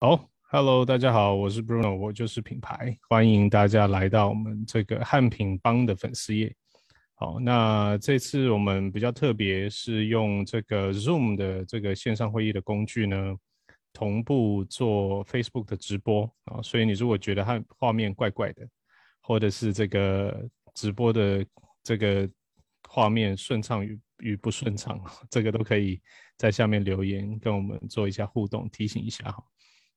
[0.00, 6.54] 好，Hello，大家好，我是 Bruno，我就是品牌，欢迎大家来到我们这个汉品帮的粉丝页。
[7.16, 13.34] 好，那这次我们比较特别，是用这个 Zoom 的这个线上会议的工具呢，
[13.92, 16.62] 同步做 Facebook 的直播啊。
[16.62, 18.64] 所以你如果觉得它画面怪怪的，
[19.20, 21.44] 或者是这个直播的
[21.82, 22.30] 这个
[22.88, 26.00] 画面顺畅与与不顺畅，这个都可以
[26.36, 29.42] 在下面留言跟我们做一下互动，提醒一下哈。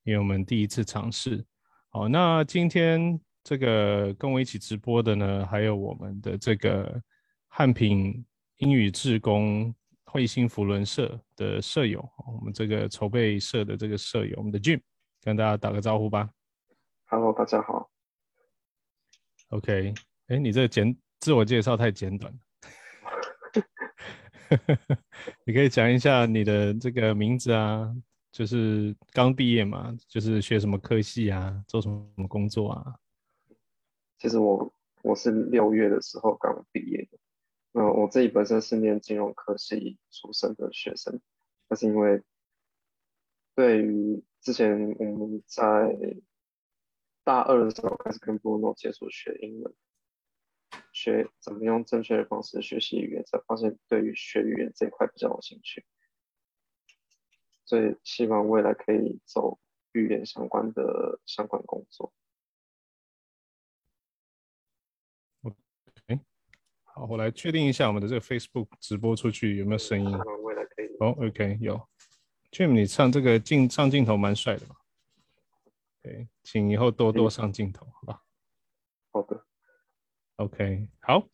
[0.04, 1.44] 因为我们第一次尝试，
[1.90, 7.00] 好，那今天这个跟我一起直播的呢，还有我们的这个
[7.46, 8.24] 汉品
[8.56, 9.72] 英语志工
[10.06, 14.80] 彗星福伦社的舍友，我们这个筹备社的这个舍友，我们的 Jim，
[15.22, 16.28] 跟大家打个招呼吧。
[17.04, 17.88] Hello，大家好。
[19.50, 19.94] OK，
[20.26, 22.40] 哎，你这个简自我介绍太简短了，
[25.46, 27.94] 你可以讲一下你的这个名字啊。
[28.32, 32.98] 就是刚毕业嘛，就是学什么科系啊，做什么工作啊？
[34.16, 37.18] 其实我我是六月的时候刚毕业的。
[37.72, 41.20] 那我自己本身是念金融科系出身的学生，
[41.68, 42.22] 但是因为
[43.54, 46.16] 对于之前我们在
[47.24, 49.74] 大二的时候开始跟波诺接触学英文，
[50.92, 55.84] 学怎么用正确的方式学习语言，才发现对于学语言这一块比较有兴趣。
[57.64, 59.58] 所以希望未来可以走
[59.92, 62.12] 语言相关的相关工作。
[65.42, 66.20] OK，
[66.82, 70.10] 好，我来确定一下我们的这个 Facebook 直播出去有没有声音。
[70.42, 70.88] 未来可以。
[71.00, 71.88] 哦，OK，有。
[72.50, 74.76] Jim，你上这个镜上镜头蛮帅的嘛？
[76.02, 78.22] 对，请以后多多上镜头，好吧？
[79.12, 79.46] 好的。
[80.36, 81.28] OK，好，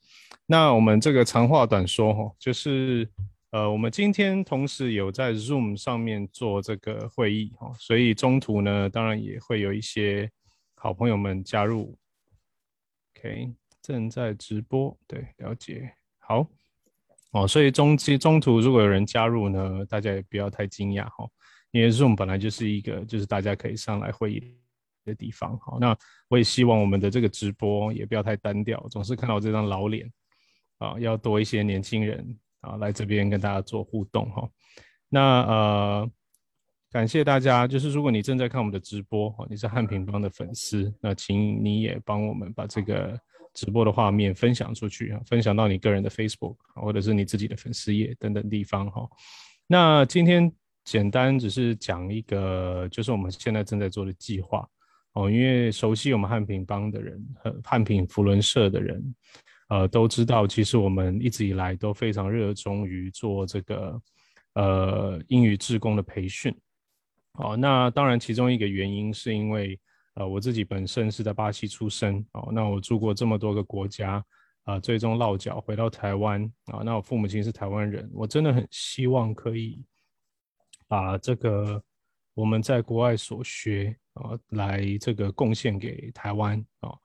[0.46, 3.10] 那我们这个长话短说哈，就是。
[3.50, 10.30] 呃，我们今天同时有在 Zoom 上面做这个会议哈，所以中途呢，当然也会有一些
[10.74, 11.96] 好朋友们加入。
[13.16, 16.46] OK，正在直播，对，了解，好，
[17.30, 21.26] 哦，所以中期中途如果有人加入呢，大家也不要太惊讶哈，
[21.70, 24.58] 因为 Zoom 本来就是一个就是大家可以上来会议
[25.06, 25.58] 的地方。
[25.58, 25.96] 好，那
[26.28, 30.06] 我也希望我们的这个直播也不要太单调，总是看到这张老脸
[30.76, 32.38] 啊，要多一些年轻人。
[32.60, 34.48] 啊，来这边跟大家做互动哈。
[35.08, 36.10] 那呃，
[36.90, 37.66] 感谢大家。
[37.66, 43.18] 就是如果你正在看我们的直播，你是汉平帮的粉丝，那请你也帮我们把这个
[43.54, 49.08] 直播的画面分享出去啊，分享到你个人的 Facebook 或者是你自己的粉丝页等等地方哈。
[49.66, 50.52] 那今天
[50.84, 54.68] 简单只是讲一个，就是我们现在正在做的计划
[55.12, 55.30] 哦。
[55.30, 59.14] 因为熟悉我们汉平帮的人和汉平福伦社的人。
[59.68, 64.02] 呃，都知道，其实我们一直以来都非常热衷于做这个
[64.54, 66.54] 呃英语志工的培训。
[67.34, 69.78] 好，那当然其中一个原因是因为
[70.14, 74.24] 呃我自己本身是在巴西出生，哦，那我住过这么多个国家，
[74.64, 76.42] 啊，最终落脚回到台湾，
[76.72, 79.84] 啊，那我父母亲是台湾人，我真的很希望可以
[80.86, 81.82] 把这个
[82.32, 86.96] 我们在国外所学啊，来这个贡献给台湾啊。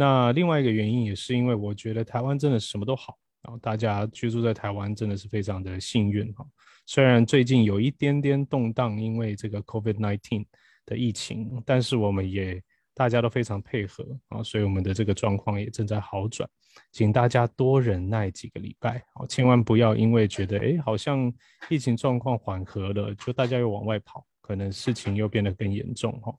[0.00, 6.46] 那另外一个原因也是因为我觉得台湾真的什么都好，然后大家居住在台湾真的是非常的幸运哈。
[6.86, 10.46] 虽然最近有一点点动荡，因为这个 COVID-19
[10.86, 12.62] 的疫情，但是我们也
[12.94, 16.48] 大家都非常配合啊，所以我们的这个状况也正在好转。
[16.92, 21.32] 请大家多忍耐几个礼拜啊，千万不要因为觉得哎好像
[21.68, 26.32] 疫情状况缓和了，就大家又往外跑，可能事情又变得更严重哈。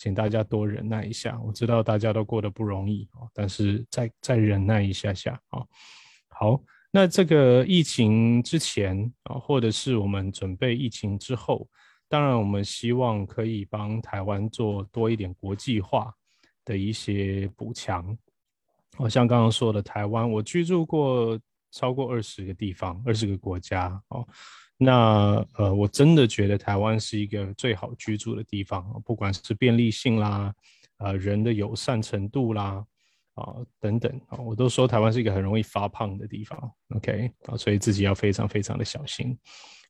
[0.00, 5.62] 请大家多忍耐一下，我知道大家都过得不容易啊，但是再再忍耐一下下啊。
[6.28, 6.58] 好，
[6.90, 11.68] 那这个疫情之前啊，或者是我们准备疫情之后，
[12.08, 16.10] 当然我们希望可以帮台湾做多一点国际化
[16.64, 18.16] 的一些补强。
[18.96, 21.38] 好像刚刚说的台湾，我居住过
[21.70, 24.26] 超过二十个地方，二十个国家哦。
[24.82, 30.54] 那呃，我真的觉得台湾是一个最好居住的地方不管是便利性啦，
[30.96, 32.82] 呃，人的友善程度啦，
[33.34, 36.58] 啊等等啊，我都说台湾是一个很容易发胖的地方
[36.96, 39.38] ，OK 啊，所以自己要非常非常的小心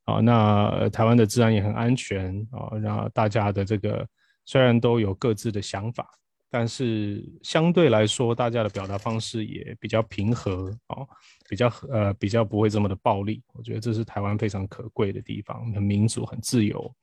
[0.06, 0.20] 啊。
[0.20, 4.04] 那台湾的治安也很安全啊，那大家的这个
[4.44, 6.08] 虽然都有各自的想法。
[6.52, 11.06] 但是相对来说，大家的表达方式也比较平和哦，
[11.50, 13.42] 比较呃比较不会这么的暴力。
[13.48, 16.94] 我觉得这是台湾非常可贵的地方，很民主、很自由，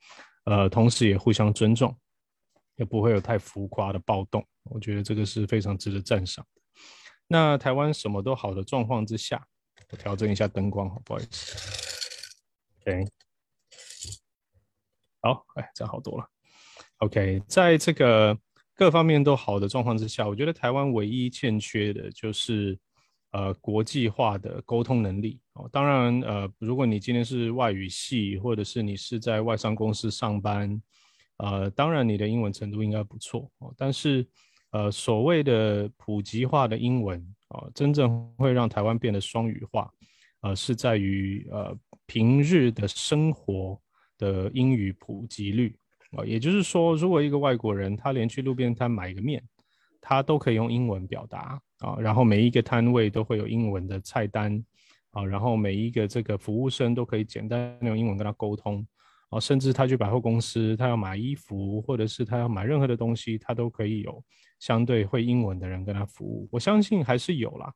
[0.44, 1.94] 呃，同时也互相尊重，
[2.76, 4.42] 也不会有太浮夸的暴动。
[4.62, 6.62] 我觉得这个是非常值得赞赏的。
[7.26, 9.46] 那台湾什么都好的状况之下，
[9.90, 12.34] 我调整一下灯光，好不好意思
[12.80, 13.04] ？OK，
[15.20, 16.26] 好，哎，这样好多了。
[17.00, 18.34] OK，在这个
[18.74, 22.78] 各方面都好的状况之下，我觉得台湾唯一欠缺的就是
[23.38, 25.68] 呃国际化的沟通能力哦。
[25.70, 30.82] 当然，呃，如果你今天是外语系，或者是你是在外商公司上班，
[31.36, 33.72] 呃，当然你的英文程度应该不错哦。
[33.76, 34.26] 但是，
[34.72, 37.18] 呃，所谓的普及化的英文
[37.48, 39.88] 啊，真正会让台湾变得双语化，
[40.40, 43.80] 呃，是在于呃平日的生活
[44.18, 45.76] 的英语普及率。
[46.16, 49.42] 啊，也就是说，如果一个外国人他连去路边摊买一个面，
[50.08, 54.64] 他都可以用英文表达啊，然后每一个摊位都会有英文的菜单
[55.10, 58.86] 啊，然后每一个这个服务生都可以简单用英文跟他沟通
[59.28, 64.24] 啊，甚至他去百货公司，他要买衣服或者是他要买任何的东西，他都可以有
[64.60, 66.48] 相对会英文的人跟他服务。
[66.50, 67.70] 我相信还是有啦，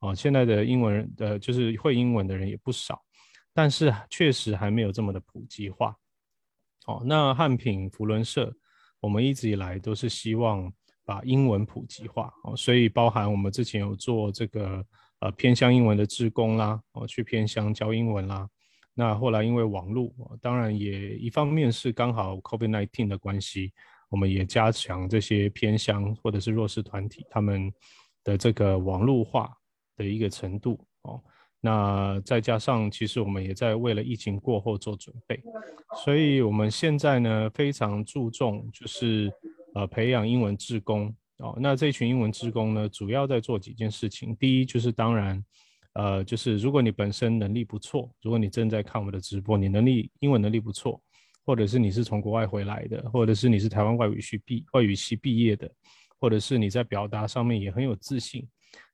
[0.00, 3.02] 啊，现在的英文人的就是会英文的人也不少，
[3.54, 5.96] 但是确实还没有这么的普及化。
[6.84, 8.54] 哦，那汉品福伦社，
[9.00, 10.70] 我们一直以来都是希望
[11.08, 14.84] 把英文普及化哦，所以包含我们之前有做这个
[15.20, 18.46] 呃偏向英文的志工啦，哦去偏向教英文啦。
[18.92, 20.12] 那后来因为网络，
[20.42, 23.72] 当然也一方面是刚好 COVID-19 的关系，
[24.10, 27.72] 我们也加强这些偏乡或者是弱势团体他们
[28.22, 29.50] 的这个网络化
[29.96, 31.18] 的一个程度哦。
[31.58, 35.42] 那再加上，其实我们也在为了疫情过后做准备，
[36.04, 39.32] 所以我们现在呢非常注重就是
[39.78, 41.56] 呃培养英文志工哦。
[41.60, 44.34] 那这群英文志工呢，主要在做几件事情。
[44.36, 45.44] 第一就是当然，
[45.94, 51.00] 呃，就是如果你本身能力不错，如果你正在看我们的直播，你能力英文能力不错，
[51.46, 55.70] 或者是你是从国外回来的，或者是你是台湾外语系毕外语系毕业的，
[56.18, 58.44] 或者是你在表达上面也很有自信。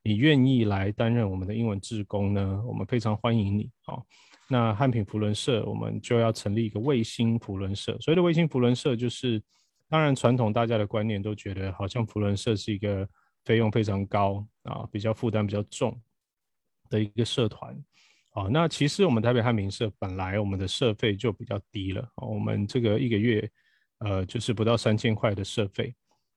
[0.02, 2.62] 你愿意来担任我们的英文志工呢？
[2.66, 3.70] 我们非常欢迎你。
[3.86, 4.04] 好，
[4.50, 7.98] 那汉品福伦社我们就要成立一个卫星福伦社。
[8.00, 9.42] 所谓的卫星福伦社，就是
[9.88, 13.08] 当然传统大家的观念都觉得好像福伦社是一个
[13.44, 16.00] 费用非常高啊，比较负担比较重
[16.88, 17.76] 的一个社团。
[18.30, 23.48] 好，那其实我们台北汉民社本来我们的社费就比较低了，我们这个一个月
[23.98, 25.94] 呃就是不到三千块的社费。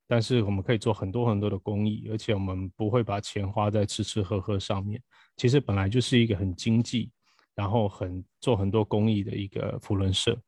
[0.10, 5.02] 但是我们可以做很多很多的公益，而且我们不会把钱花在吃吃喝喝上面。
[5.36, 7.12] 其实本来就是一个很经济，
[7.56, 10.40] 然后很做很多公益的一个福伦社。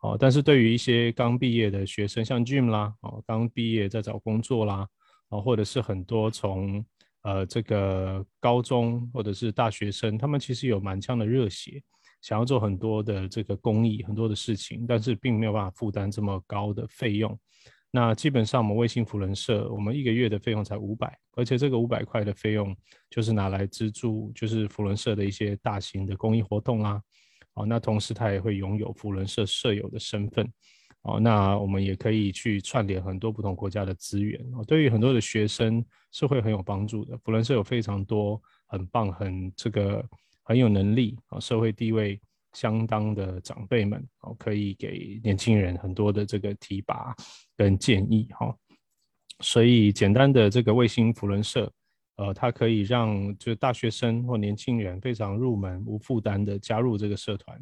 [0.00, 4.86] 哦，但是对于一些刚毕业的学生，像 Jim 啦，哦，刚毕业在找工作啦，
[5.30, 6.84] 哦，或者是很多从
[7.22, 11.82] 呃这个高中或者是大学生，他们其实有满腔的热血，
[12.22, 17.36] 想要做很多的这个公益，很多的事情，但是并没有办法负担这么高的费用。
[17.90, 22.76] 那基本上我们卫星福人社，我们一个月的费用才五百，而且这个五百块的费用
[23.10, 27.02] 就是拿来资助，就是福人社的一些大型的公益活动啦。
[27.58, 30.48] 哦，那同时他也会拥有福伦社社友的身份。
[31.02, 34.40] 哦，那我们也可以去串联很多不同国家的资源。
[34.54, 37.18] 哦，对于很多的学生是会很有帮助的。
[37.18, 40.04] 福伦社有非常多很棒、很这个
[40.42, 42.20] 很有能力啊，社会地位。
[42.54, 47.14] 相当的长辈们哦，可以给年轻人很多的这个提拔
[47.54, 48.52] 跟建议哈。
[49.40, 51.70] 所以简单的这个卫星福伦社，
[52.18, 57.58] 呃，它可以让就是大学生或年轻人非常入门无负担的加入这个社团。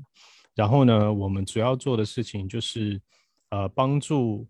[0.55, 3.01] 然后呢，我们主要做的事情就是
[3.51, 4.45] 呃帮助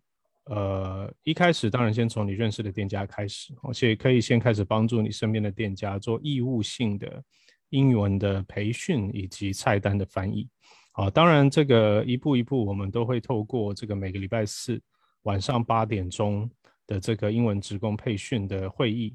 [0.45, 7.23] 呃一开始当然先从你认识的店家开始，而且可以先开始帮助你身边的店家做义务性的。
[7.71, 10.49] 英文的培训以及菜单的翻译，
[10.93, 14.81] 啊，当然这个一步一步，我们都会透过这个每个礼拜四
[15.25, 16.49] 晚上八点钟
[16.87, 19.13] 的这个英文职工培训的会议，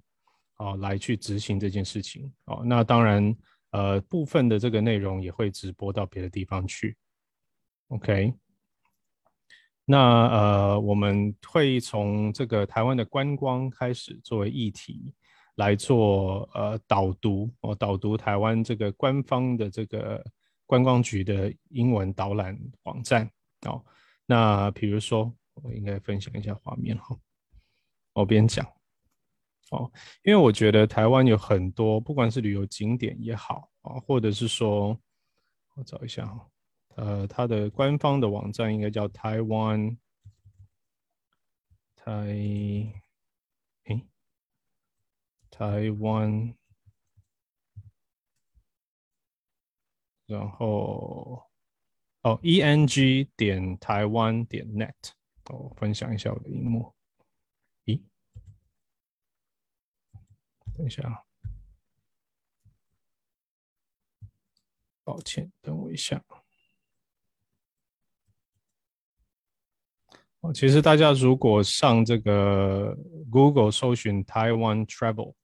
[0.62, 3.36] 啊，来去执行这件事情，哦，那当然，
[3.72, 6.96] 呃，部分的这个内容也会直播到别的地方去
[7.88, 8.34] ，OK，
[9.86, 15.14] 那呃，我们会从这个台湾的观光开始作为议题。
[15.56, 20.24] 来做呃导读哦，导读台湾这个官方的这个
[20.66, 23.30] 观光局的英文导览网站
[23.68, 23.84] 哦。
[24.26, 27.16] 那比如说，我应该分享一下画面哈，
[28.14, 28.66] 我边讲
[29.72, 29.92] 哦，
[30.24, 34.98] 因为我觉得台湾有很多，不管是旅游景点也好啊，或者是说，
[35.76, 36.50] 我找一下哈，
[36.96, 39.98] 呃，它的官方的网站应该叫台湾
[41.96, 42.38] 台。
[45.54, 46.56] 台湾，
[50.26, 51.44] 然后
[52.24, 55.12] 哦，e n g 点台湾点 net，
[55.52, 56.92] 我分享一下我的荧幕。
[60.82, 61.22] 等一下啊，
[65.04, 66.20] 抱歉，等我一下。
[70.40, 72.98] 哦，其实大家如果上这个
[73.32, 75.36] Google 搜寻台湾 Travel，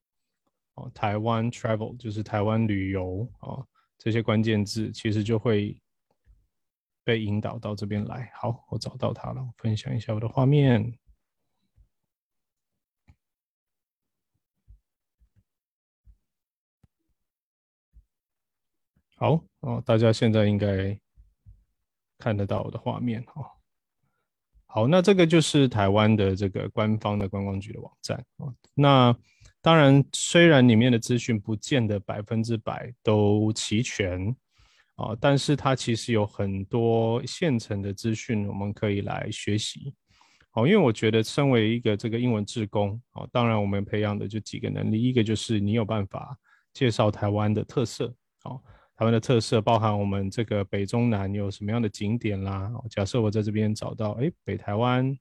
[0.74, 3.64] 哦，台湾 Travel 就是台湾旅游啊，
[4.00, 5.80] 这些关键字其实就会
[7.04, 8.32] 被引导到这边来。
[8.34, 10.98] 好，我找到它了，我分享一下我的画面。
[19.20, 20.96] 好哦，大家现在应该
[22.20, 23.52] 看得到我的画面哈。
[24.68, 28.46] 好，那这个就是台湾的这个官方的观光局的网站啊。
[28.76, 29.18] 那
[29.60, 34.28] 当然，虽然里面的资讯不见得百分之百都齐全
[34.98, 39.96] 啊，但是它其实有很多现成的资讯，我们可以来学习。
[40.52, 46.38] 哦，因为我觉得身为一个这个英文志工啊，当然我们培养的就几个能力，一个就是你有办法
[46.72, 48.60] 介绍台湾的特色啊。
[48.98, 52.74] 台湾的特色包含我们这个北中南有什么样的景点啦？
[52.90, 55.16] 假设我在这边找到，哎，北台湾，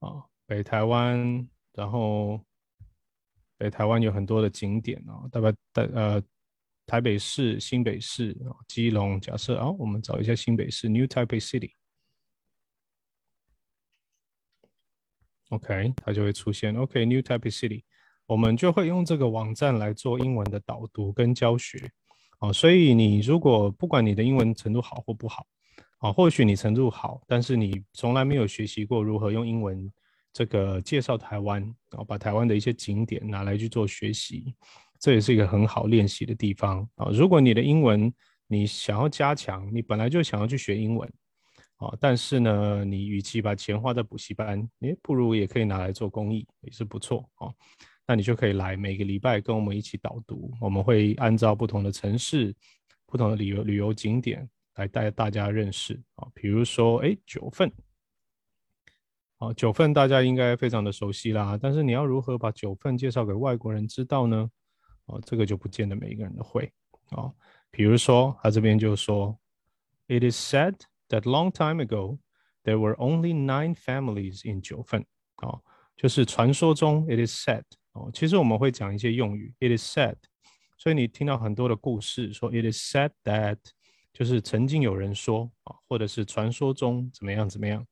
[0.00, 2.44] 啊，北台湾，然后
[3.56, 6.20] 北台湾有很多的景点啊，大概在呃
[6.84, 8.36] 台北市、新北市、
[8.66, 9.20] 基隆。
[9.20, 11.40] 假设啊，我们找一下新北市 New Taipei
[15.50, 17.84] City，OK，它就会出现 OK New Taipei City，
[18.30, 21.90] 我们就会用这个网站来做英文的导读跟教学。
[22.38, 25.44] 哦，所以你如果不管你的英文程度好或不好，
[25.98, 29.92] 啊，或许你程度好，但是你从来没有学习过如何用英文
[30.32, 31.60] 这个介绍台湾，
[31.90, 34.54] 然后把台湾的一些景点拿来去做学习，
[35.00, 37.10] 这也是一个很好练习的地方啊。
[37.12, 38.14] 如果你的英文
[38.46, 41.12] 你想要加强，你本来就想要去学英文，
[41.78, 47.50] 啊，但是呢，你与其把钱花在补习班，诶，不如也可以拿来做公益，也是不错啊。
[48.10, 52.52] 那你就可以来每个礼拜跟我们一起导读，我们会按照不同的城市、
[53.06, 56.26] 不同的旅游旅游景点来带大家认识啊。
[56.34, 57.70] 比如说，哎，九份，
[59.38, 61.56] 啊，九份大家应该非常的熟悉啦。
[61.62, 64.50] 但是你要如何把九份介绍给外国人知道呢？
[65.04, 66.68] 哦，这个就不见得每一个人都会
[67.10, 67.30] 啊。
[67.70, 69.38] 比如说，他这边就说
[70.08, 70.74] ，It is said
[71.10, 72.18] that long time ago
[72.64, 75.60] there were only nine families in 九份啊，
[75.96, 77.62] 就是传说中，It is said。
[77.93, 80.17] 哦，其实我们会讲一些用语，it is said，
[80.77, 83.57] 所以你听到很多的故事，说 it is said that，
[84.11, 87.85] 就是曾经有人说啊，或者是传说中怎么样怎么样。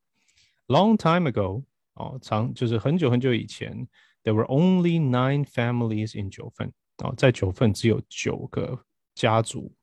[0.67, 3.87] Long time ago，哦，长就是很久很久以前，
[4.23, 9.73] there were only nine families in 九份，哦，在九份只有九个家族，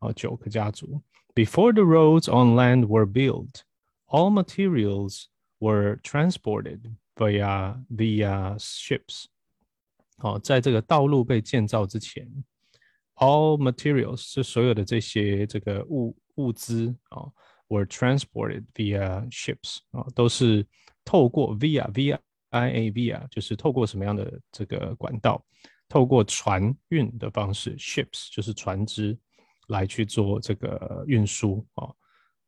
[0.00, 1.02] 哦，九个家族。
[1.34, 3.62] Before the roads on land were built,
[4.06, 5.26] all materials
[5.58, 6.80] were transported
[7.14, 9.26] via via ships.
[10.18, 12.28] 好，在这个道路被建造之前，
[13.16, 17.24] all materials 是所有的这些这个物物资啊，
[17.68, 20.66] were transported via ships 啊，都是
[21.04, 22.18] 透过 via via
[22.50, 25.44] i a via，就是透过什么样的这个管道，
[25.88, 29.16] 透过船运的方式，ships 就是船只
[29.68, 31.88] 来去做这个运输啊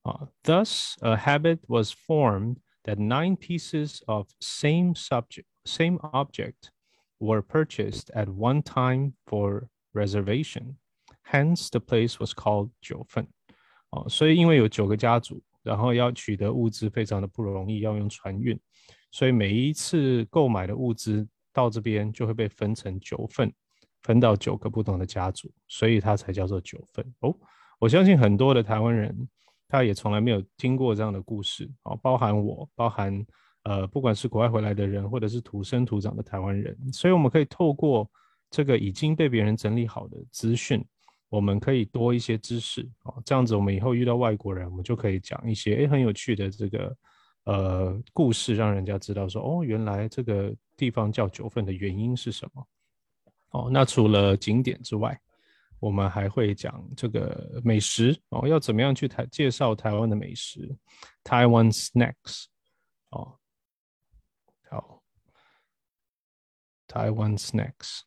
[0.03, 0.29] 啊。
[0.43, 6.71] Thus, a habit was formed that nine pieces of same subject, same object
[7.20, 10.76] were purchased at one time for reservation.
[11.24, 13.28] Hence, the place was called 九份。
[13.90, 18.60] 哦，所以因为有九个家族，然后要取得物资非常的不容易，要用船运，
[19.12, 23.52] 所以每一次购买的物资到这边就会被分成九份，
[24.02, 27.14] 分到九个不同的家族，所以它才叫做九份。
[27.22, 27.36] 哦，
[27.80, 29.28] 我相信很多的台湾人，
[29.68, 31.70] 他也从来没有听过这样的故事。
[31.84, 33.26] 哦，包含我，包含。
[33.68, 38.10] 呃，不管是国外回来的人，或者是土生土长的台湾人，所以我们可以透过
[38.50, 40.82] 这个已经被别人整理好的资讯，
[41.28, 46.98] 我们可以多一些知识啊，这样子我们以后遇到外国人，我们就可以讲一些诶很有趣的这个
[47.44, 52.66] 呃故事，让人家知道说哦，原来这个地方叫九份的原因是什么。
[53.50, 55.20] 哦，那除了景点之外，
[55.82, 60.74] 我们还会讲这个美食哦，要怎么样去台介绍台湾的美食
[61.26, 62.46] ，Taiwan snacks
[63.10, 63.37] 哦。
[66.88, 68.02] Taiwan snacks，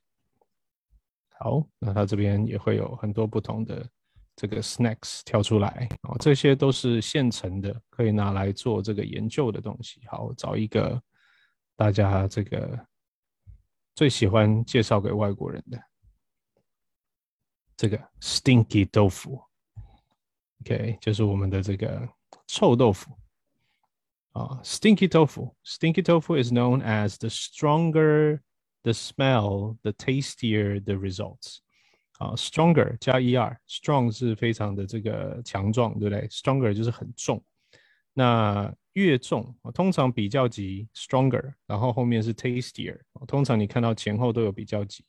[1.38, 3.88] 好，那它这边也会有很多不同的
[4.36, 10.00] 这个 snacks 跳出来哦，这些都是现成的，可以拿来做这个研究的东西。
[10.06, 11.00] 好，找一个
[11.76, 12.86] 大家这个
[13.94, 15.82] 最喜欢介绍给外国人的
[17.76, 19.42] 这个 stinky 豆腐
[20.62, 22.08] ，OK，就是我们的这个
[22.46, 23.10] 臭豆腐
[24.32, 25.54] 啊，stinky tofu。
[25.64, 28.40] Stinky tofu is known as the stronger
[28.82, 31.58] the smell, the tastier the results。
[32.18, 37.42] 啊，stronger 加 er，strong 是非常的这个强壮，对不对？stronger 就是很重。
[38.12, 45.02] 那越重，通常比较级 stronger，然后后面是 tastier，通常你看到前后都有比较级，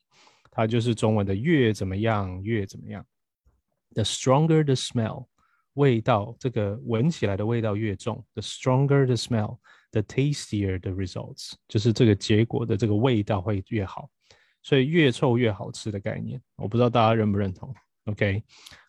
[0.49, 3.05] 它就是中文的越怎么样越怎么样。
[3.93, 5.25] The stronger the smell，
[5.73, 9.57] 味道这个闻起来的味道越重，the stronger the smell
[9.91, 14.09] The tastier the results，就是这个结果的这个味道会越好。
[14.63, 17.73] 所以越臭越好吃的概念，我不知道大家认不认同
[18.05, 18.43] ？OK，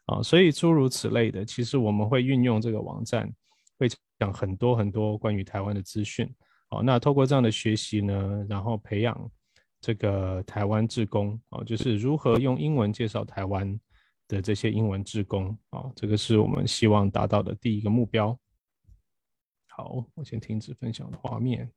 [0.04, 3.28] 啊，所以诸如此类的，其实我们会运用这个网站，
[3.78, 3.88] 会
[4.20, 6.30] 讲很多很多关于台湾的资讯。
[6.68, 9.30] 哦，那透过这样的学习呢，然后培养
[9.80, 13.80] 这个台湾志工，哦，就是如何用英文介绍台湾
[14.28, 18.38] 的这些英文志工，啊，这个是我们希望达到的第一个目标。
[19.76, 21.70] 好，我先停止分享的画面。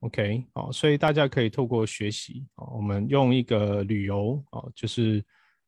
[0.00, 5.24] OK，好，所以大家可以透过学习啊，我们用一个旅游啊，就是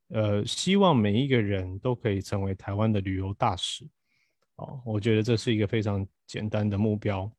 [0.09, 3.85] 呃，希望每一个人都可以成为台湾的旅游大使。
[4.55, 7.31] 哦，我觉得这是一个非常简单的目标。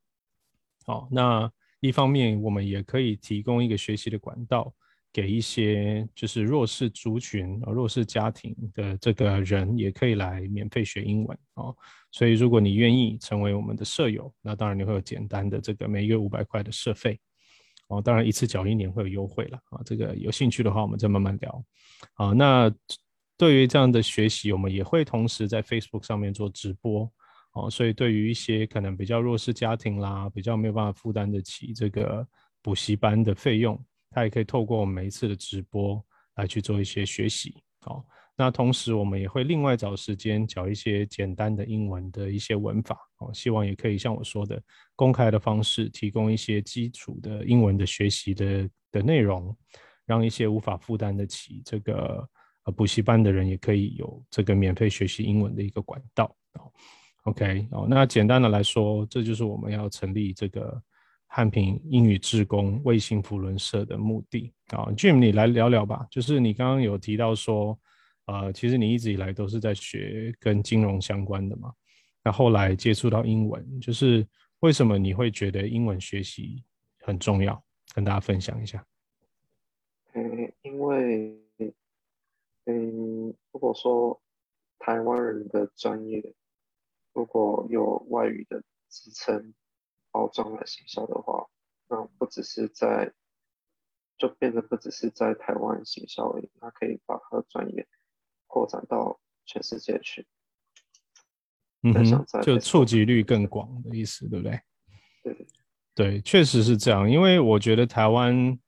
[0.84, 1.50] 好，那
[1.80, 4.74] 一方面我们也可以提供一个学习的管道。
[5.12, 11.76] 给一些就是弱势族群啊、弱势家庭的这个人，也可以来免费学英文哦。
[12.10, 17.20] 所以如果你愿意成为我们的舍友，那当然你会有简单的这个每月五百块的社费
[17.88, 18.00] 哦。
[18.00, 19.82] 当然一次缴一年会有优惠了啊。
[19.84, 21.64] 这个有兴趣的话，我们再慢慢聊
[22.14, 22.32] 啊。
[22.32, 22.74] 那
[23.36, 27.10] 对于这样的学习，我们也会同时在 Facebook 上面做直播
[27.52, 27.68] 哦。
[27.68, 32.26] 所以对于一些可能比较弱势家庭啦，比较没有办法负担得起这个
[32.62, 33.78] 补习班的费用。
[34.12, 36.04] 他也可以透过我们每一次的直播
[36.36, 38.04] 来去做一些学习，好，
[38.36, 44.62] 那同时我们也会另外找时间讲一些简单的英文的一些文法，哦，希望也可以像我说的，
[44.94, 49.56] 公开的方式提供一些基础的英文的学习的的内容，
[50.06, 52.28] 让一些无法负担得起这个
[52.64, 56.72] 呃补习班的人也可以有这个免费学习英文的一个管道，哦
[57.24, 60.82] ，OK，哦，那简单的来说，这就是我们要成立这个。
[61.34, 66.06] 汉平英语志工卫星福伦社的目的啊，Jim，你来聊聊吧。
[66.10, 67.78] 就是你刚刚有提到说，
[68.26, 71.72] 呃，其实你一直以来都是在学跟金融相关的嘛。
[72.22, 74.26] 那后来接触到英文，就是
[74.60, 76.62] 为什么你会觉得英文学习
[77.00, 77.64] 很重要？
[77.94, 78.84] 跟大家分享一下。
[80.12, 81.34] 嗯，因为，
[82.66, 84.20] 嗯，如果说
[84.78, 86.34] 台湾人的专业
[87.14, 89.54] 如果有外语的支撑。
[90.12, 91.48] 包装来行销的话，
[91.88, 93.10] 那不只是在，
[94.18, 97.88] 就变得不只是在台湾行销而已，它可以把它的专业
[98.46, 100.26] 扩展到全世界去。
[101.82, 104.60] 嗯哼，就触及率更广的意思，对不对？
[105.24, 105.46] 对
[105.94, 107.10] 对，确实是这样。
[107.10, 108.58] 因为我觉得台湾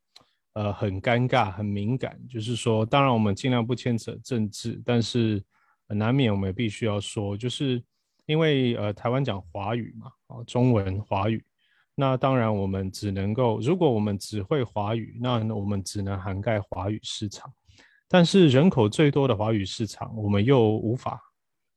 [0.55, 5.45] 呃很尴尬、很敏感，就是说，当然我们尽量不牵扯政治，但是
[5.89, 7.85] 难免我们也必须要说，就是。
[8.27, 11.45] 因为呃，台湾讲华语嘛，哦，中文华语，
[11.95, 17.53] 那当然我们只能够，如果我们只会华语，那我们只能涵盖华语市场。
[18.09, 21.21] 但是人口最多的华语市场，我们又无法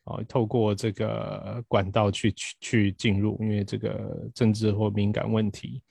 [0.04, 5.82] 啊透过这个管道去去去进入，因为这个政治或敏感问题，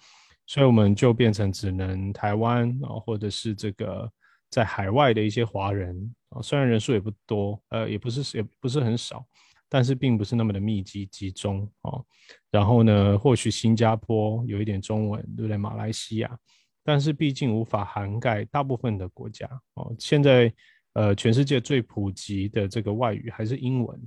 [0.47, 4.09] 所以我们就变成只能台湾啊，或者是这个
[4.51, 9.27] 在海外的一些华人啊，虽然人数也不多，呃，也不是也不是很少。
[9.69, 12.05] 但是并不是那么的密集集中哦，
[12.51, 15.57] 然后呢，或许新加坡有一点中文，对不对？
[15.57, 16.39] 马来西亚，
[16.85, 19.95] 但是毕竟无法涵盖大部分的国家哦。
[19.99, 20.53] 现在
[20.93, 24.01] 呃，全世界最普及的这个外语还是英文，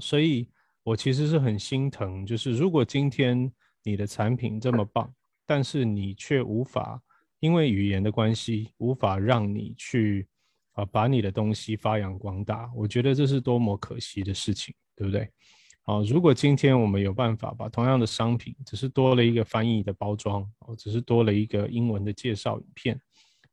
[0.00, 0.48] 所以
[0.82, 3.50] 我其实是很心疼，就是如果今天
[3.82, 5.12] 你的产品这么棒，
[5.46, 7.02] 但是你却无法
[7.40, 10.28] 因为语言的关系，无法让你去。
[10.72, 15.28] 啊，把你的东西发扬光大，我觉得这是多么可惜的事情，对不对？
[15.84, 23.00] 好，如果今天我们有办法把同样的商品，只是多了一个翻译的包装，哦，只是多了一个英文的介绍影片，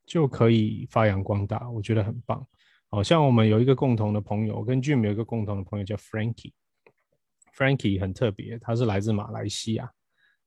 [0.05, 2.45] 就可以发扬光大，我觉得很棒。
[2.91, 9.91] 好像我们有一个共同的朋友，跟 Jim 有一个共同的朋友叫 Frankie，Frankie 很特别，他是来自马来西亚，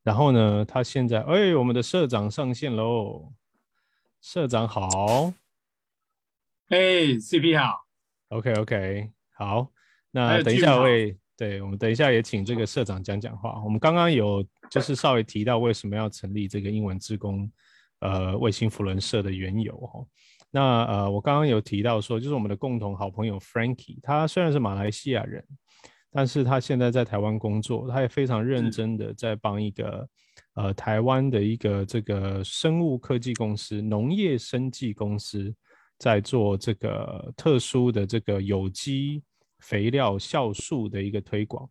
[0.03, 3.33] 然后呢，他现在，哎，我们的社长上线喽，
[4.21, 5.35] 社长好。
[6.73, 6.79] 哎
[7.21, 7.85] ，CP 好
[8.31, 9.71] ，OK OK，好，
[10.11, 13.63] 那等一下会，对我们等一下也请这个社长讲讲话。
[13.63, 17.47] 我们刚刚有就是稍微提到为什么要成立这个英文职工
[18.01, 20.03] 呃卫星福伦社的缘由哈。
[20.51, 25.45] 那呃我刚刚有提到说，就是我们的共同好朋友 Frankie，他虽然是马来西亚人，
[26.11, 30.09] 但是他现在在台湾工作，他也非常认真的在帮一个
[30.55, 35.55] 呃台湾的一个这个生物科技公司、农业生技公司。
[36.03, 39.23] 在做这个特殊的这个有机
[39.61, 41.71] 肥料酵素的一个推广，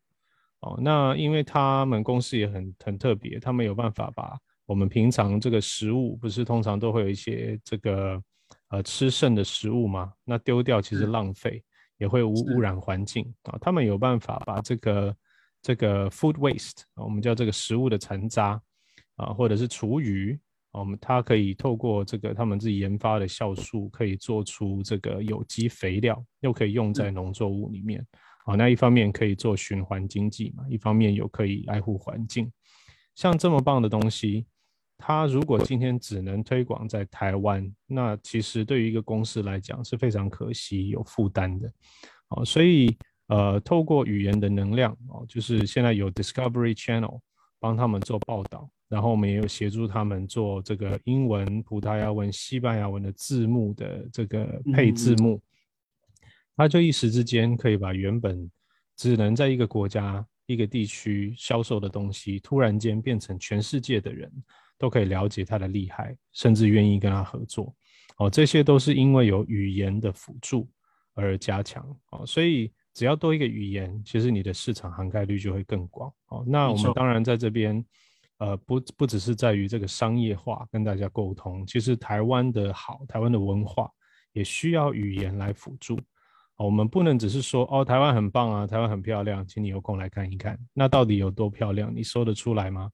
[0.62, 8.24] 哦，那因为他们公司也很很特别，他们有办法把我们平常这个食物，不是通常都会有一些这个
[8.70, 10.13] 呃吃剩的食物嘛？
[10.24, 11.62] 那丢掉其实浪费，
[11.98, 13.58] 也会污污染环境啊。
[13.60, 15.13] 他们有办法把这个
[15.62, 18.62] 这个 food waste 啊，我们叫这个食物的残渣
[19.17, 20.39] 啊，或者是厨余，
[20.72, 28.06] 我们它可以透过这个他们自己研发的酵素，可以做出这个有机肥料，又可以用在农作物里面。
[28.46, 32.52] 好，那一方面可以做循环经济嘛，一方面又可以爱护环境。
[33.16, 34.46] 像这么棒的东西，
[34.98, 41.72] 它如果今天只能推广在台湾，那其实对于一个公司来讲是非常可惜、有负担的。
[42.30, 47.20] 哦，所以呃，透过语言的能量哦，就是现在有 Discovery Channel
[47.62, 55.39] 帮他们做报道，然后我们也有协助他们做这个英文、葡萄牙文、西班牙文的字幕的这个配字幕。
[56.58, 58.50] 他就一时之间可以把原本
[58.97, 64.32] 只能在一个国家、一个地区销售的东西，突然间变成全世界的人
[64.78, 67.74] 都可以了解他的厉害，甚至愿意跟他合作。
[68.17, 70.67] 哦，这些都是因为有语言的辅助
[71.13, 71.86] 而加强。
[72.12, 76.12] 哦，所以只要多一个语言，其实你的市场涵盖率就会更广。
[76.27, 77.84] 哦，那我们当然在这边，
[78.38, 83.89] 呃，不不只是在于这个商业化跟大家沟通，其实台湾的好，台湾的文化
[84.34, 85.99] 也需要语言来辅助。
[86.58, 90.60] 我们不能只是说哦，台湾很棒啊，台湾很漂亮，请你有空来看一看。
[90.73, 91.91] 那到底有多漂亮？
[91.95, 92.91] 你说得出来吗？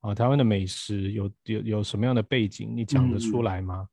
[0.00, 2.70] 啊，台湾的美食有有有什么样的背景？
[2.76, 3.88] 你讲得出来吗？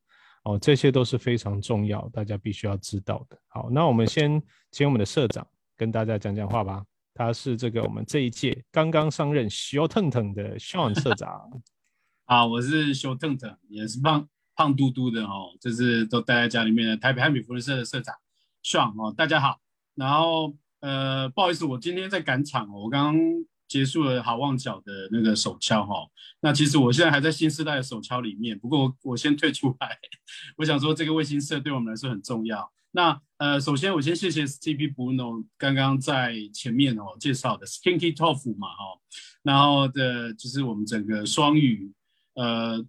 [0.48, 3.38] 哦，这些都是非常重要，大家必须要知道的。
[3.48, 6.82] 好，那我们先请我们的社长跟大家讲讲话吧。
[7.12, 11.50] 他是这个我们这一届刚刚上任小腾腾的 Sean 社长。
[12.24, 18.14] 啊，我是小腾腾，也是胖胖嘟嘟的哦，就是都待在家里面的台北汉米福人社的社长。
[18.62, 19.60] 爽哦，大家好。
[19.96, 23.22] 然后呃，不好意思，我今天在赶场哦，我刚刚
[23.68, 25.94] 结束了好望角的那个手敲哈。
[26.40, 29.98] 那其实我现在还在新时代的手敲里面，不过我先退出来。
[30.56, 32.72] 我想说，这个卫星社对我们来说很重要。
[32.92, 38.98] 那呃，首先我先谢谢 CP Bruno 刚刚在前面哦介绍的 Skinky Tofu 嘛哈，
[39.42, 41.92] 然后的就是我们整个双语
[42.34, 42.84] 呃。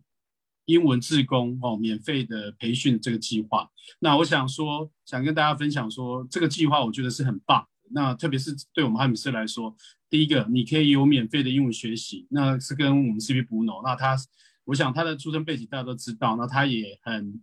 [0.66, 3.68] 英文志工哦，免费的培训这个计划。
[3.98, 7.68] 那我想说，想跟大家分享说，这个计划我觉得是很棒。
[7.92, 9.76] 那特别是对我们汉米斯来说，
[10.10, 13.82] 第一个你可以有免费的英文学习，那是跟我们 CP 补脑。
[13.84, 14.18] 那他，
[14.66, 17.42] 我想他的出生背景大家都知道，那他也很，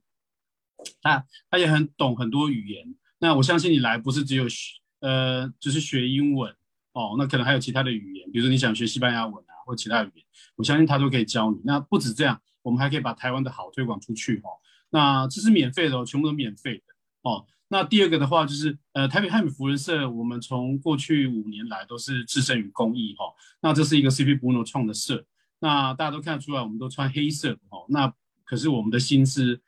[1.03, 2.95] 他他也很懂很多语言。
[3.19, 6.55] 那我相信你来不是只有学，呃，就是学英文
[6.93, 10.25] 哦，那可能还有其他的语言，比如说你想学西班牙文啊，或其他语言，
[10.57, 11.61] 我相信他都可以教你。
[11.65, 12.41] 那不止这样。
[12.67, 14.51] 我们还可以把台湾的好推广出去哦。
[14.91, 16.83] 那这是免费的哦，全部都免费的
[17.23, 17.47] 哦。
[17.68, 23.24] 那第二个的话就是，呃，台北汉米福人社，我们从过去五年来都是置身于公益哈。
[23.61, 25.24] 那这是一个 CP Bruno 创的社，
[25.59, 27.85] 那大家都看得出来，我们都穿黑色哦。
[27.88, 28.12] 那
[28.44, 29.61] 可是我们的心是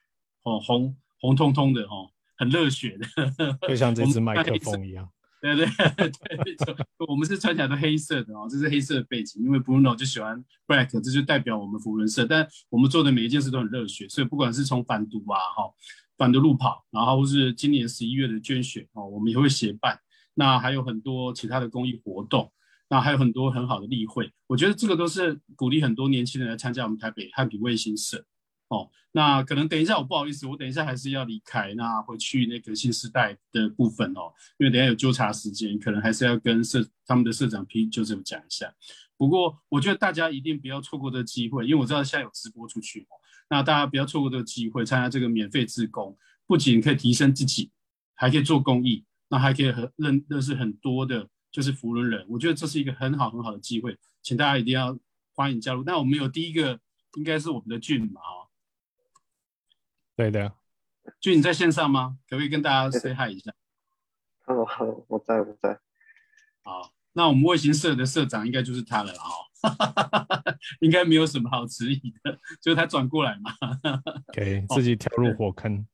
[0.44, 5.08] 哦红红彤彤的哦，很热血的， 就像这支麦克风一样。
[5.40, 6.12] 对对 对，
[7.08, 12.26] 我们是穿起来都黑色的哦，这是黑色的背景，因为 Bruno 就喜欢 black，这就代表我们福伦社。
[12.26, 15.72] 但我们做的每一件事都很热血，所以不管是从反毒啊，哈，
[16.18, 19.98] 反的路跑，然后是今年十一月的捐血哦，我们也会协办。
[20.34, 22.52] 那还有很多其他的公益活动，
[22.90, 28.24] 那还有很多很好的例会，我觉得这个都是鼓励很多年轻人来参加我们台北汉品卫星社。
[28.68, 38.70] 哦，那可能等一下我不好意思，我等一下还是要离开，那回去那个新时代的部分哦，因为等下有纠察时间，可能还是要跟社他们的社长 P 就这么讲一下。
[39.16, 43.08] 不过我觉得大家一定不要错过这个机会，因为我知道现在有直播出去，
[43.48, 47.70] 那大家不要错过这个机会，参加这个免费自工，不仅可以提升自己，
[48.14, 54.98] 还可以做公益，那还可以和认认识很多的，就是福伦人，我觉得这是一个很好很好的机会，请大家一定要
[55.34, 55.82] 欢迎加入。
[55.84, 56.78] 那我们有第一个
[57.14, 58.48] 应该是我们的俊嘛，哈。
[60.14, 60.52] 对的，
[61.20, 62.18] 俊你在线上吗？
[62.28, 63.54] 可不可以跟大家 say hi 一下
[64.44, 65.80] ？Hello 我在我在。
[66.62, 69.30] 好，那我们卫星社的社长应该就是他了哈，
[70.80, 73.52] 应该没有什么好质疑的，就是他转过来嘛。
[74.32, 75.86] 给自己跳入火坑。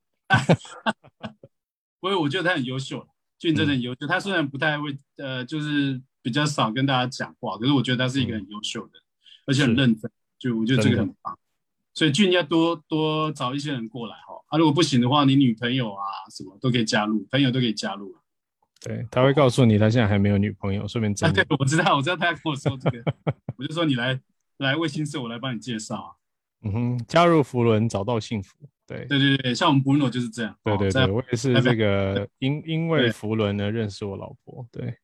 [2.00, 3.06] 不过我觉得他很优秀，
[3.38, 4.06] 俊真的很优秀。
[4.06, 8.92] 他虽然不太会，呃，就是比较少跟大家讲话，可是我觉得他是一个很优秀的，
[9.46, 10.10] 而且很认真。
[10.38, 11.38] 就我觉得这个很棒。
[11.94, 16.04] 所以俊要多多找一些人过来哈，啊，如果不行的话，你女朋友啊
[16.36, 18.14] 什么都可以加入，朋友都可以加入
[18.82, 23.02] 对，他会告诉你他现在还没有女朋友，顺便啊，对，我知道，我知道他要跟我说这个，
[23.56, 24.20] 我就说你来
[24.58, 26.10] 来卫星社，我来帮你介绍啊。
[26.62, 28.56] 嗯哼，加入福伦找到幸福。
[28.86, 30.54] 对对对对，像我们 Bruno 就是这样。
[30.62, 34.66] 对对对，我也是这个因因为福伦呢认识我老婆。
[34.70, 34.94] 对。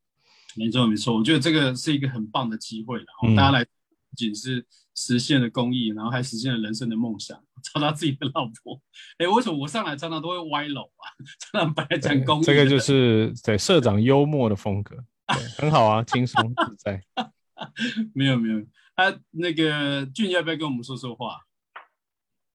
[0.57, 3.65] 没错没错，我觉得这个是一个很棒的机会，然后大家来
[4.11, 8.81] 不仅是实现了公益，然后还实现了人生的梦想，找到自己的老婆。
[9.19, 11.07] 哎，为什么我上来常常都会歪楼啊？
[11.39, 14.97] 常常本来讲公益，这个就是对社长幽默的风格，
[15.57, 17.03] 很好啊，轻松自在。
[18.15, 18.59] 没有没有，
[18.95, 21.41] 啊，那个俊要不要跟我们说说话？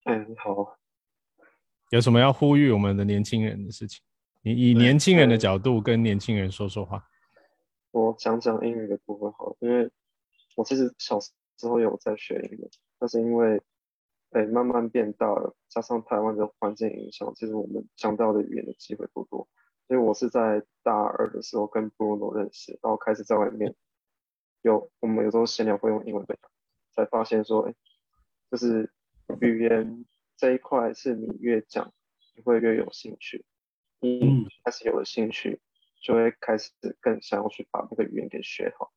[0.06, 0.78] 嗯，好。
[1.92, 4.02] 有什么要呼吁我们的年轻人的事情？
[4.42, 7.04] 你以年轻人的角度跟年轻人说说话。
[7.92, 9.90] 我讲讲英语的部分好，因为
[10.56, 11.32] 我其实小时
[11.64, 13.62] 候有在学英语，但是因为
[14.32, 19.48] 哎慢慢变大了，加上台湾的环境影响，其实我们讲到的语言的机会不多。
[19.88, 23.76] 所以我是在大二的时候跟 Bruno 认识，然后开始在外面
[24.62, 26.38] 有我们有时候闲聊会用英文讲，
[26.94, 27.76] 才发现说，哎，
[28.52, 28.92] 就是
[29.40, 31.94] 语言这一块是你越讲
[32.36, 33.46] 你会越有兴趣，
[34.00, 35.62] 你开始有了兴趣。
[36.02, 38.92] 就会开始更想要去把那个语言给学好，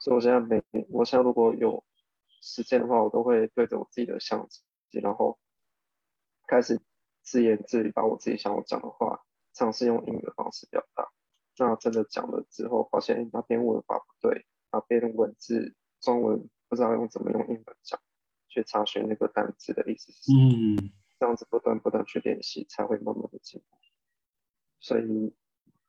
[0.00, 1.84] 所以我现在每，我现在如果有
[2.40, 5.38] 时间的话，我都会对着我自己的相机，然后
[6.48, 6.80] 开始
[7.22, 11.08] 自言自语，把我自己想要讲的话，尝试用英语的方式表达。
[11.58, 18.00] 那真的讲了之后，发现那边文法不对，那边文字中文不知道用怎么用英文讲，
[18.48, 20.76] 去查询那个单词的意思是什么。
[20.78, 23.76] 嗯，这样子不断不断去练习，才会慢慢的进步。
[24.80, 25.34] 所以。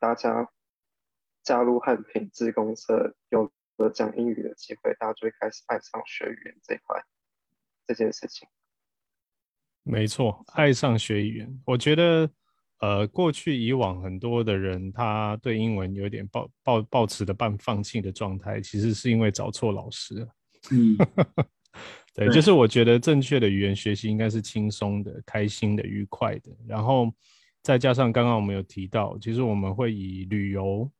[0.02, 0.52] 大家
[1.43, 7.04] 加入汉品自公社，有了讲英语的机会，大家就会开始爱上学语言这一块
[7.88, 8.48] 这件事情。
[9.84, 12.30] 没错，爱上学语言，我觉得，
[12.80, 20.36] 呃，过去以往很多的人，他对英文有点抱抱抱持的半放弃的状态，其实是因为找错老师了。
[20.72, 20.98] 嗯，
[22.14, 27.12] 对，就是我觉得正确的语言学习应该是轻松的、开心的、愉快的，然后。
[27.64, 30.92] 再加上刚刚我们有提到，其实我们会以旅游，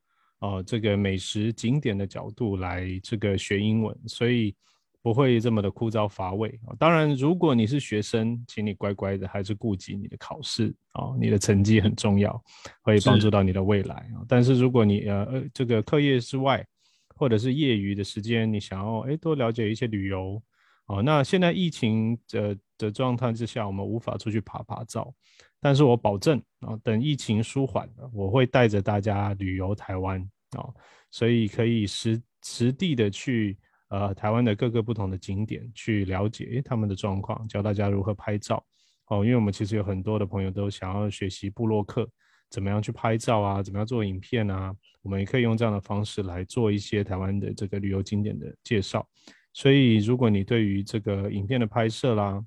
[0.42, 4.52] 呃，这个美食景点的角度来这个学英文，所以
[5.00, 6.74] 不会这么的枯燥乏味啊。
[6.80, 12.42] 当然，如果你是学生，请你乖乖的，还是顾及你的考试啊，你的成绩很重要，
[12.82, 14.26] 会帮助到你的未来啊。
[14.26, 16.66] 但是如果你呃呃这个课业之外，
[17.14, 20.42] 或者是业余的时间，你想要哎多了解一些旅游。
[20.86, 25.14] 哦，那现在疫情的的状态之下，我们无法出去爬爬照，
[25.60, 30.74] 但是我保证啊，等疫情舒缓了，我会带着大家旅游台湾哦，
[31.10, 38.64] 所以可以实实地的去呃台湾的各个不同的景点去了解他们的状况，教大家如何拍照
[39.08, 42.08] 哦，因为我们其实有很多的朋友都想要学习布洛克
[42.50, 49.06] 怎么样去拍照啊，怎么样做影片啊，我们也可以用这样的方式来做一些台湾的这个旅游景点的介绍。
[49.54, 52.42] 所以，如果你对于这个影片的拍摄啦，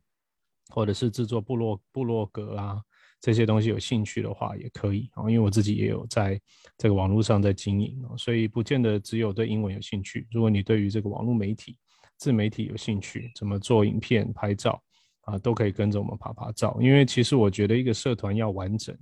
[0.70, 2.82] 或者是制作部落部落格啊
[3.26, 5.22] 这些东西有兴趣的话，也可以啊。
[5.24, 6.40] 因为我自己也有在
[6.78, 10.28] 这个网络上在经营，所以不见得只有对英文有兴趣。
[10.30, 11.76] 如果你对于这个网络媒体、
[12.18, 14.80] 自媒体有兴趣，怎么做影片、拍照
[15.22, 16.78] 啊，都可以跟着我们拍拍照。
[16.80, 18.96] 因为其实我觉得一个社团要完整，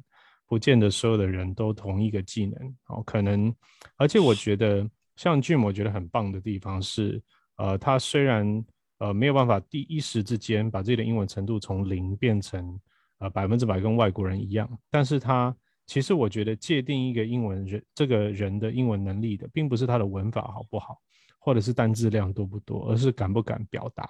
[0.47, 3.03] 不见得所有的人都同一个技能哦。
[3.05, 3.53] 可能，
[3.97, 7.21] 而且我觉得像俊我觉得很棒的地方是。
[7.57, 8.65] 呃，他虽然
[8.97, 12.79] 呃没有办法第一时之间把自己的英文程度从零变成
[13.23, 15.55] 呃百分之百跟外国人一样，但是他
[15.87, 20.97] 其实我觉得界定一个英文人这个人的英文能力的，并不是他的文法好不好，
[21.39, 24.09] 或者是单字量多不多，而是敢不敢表达。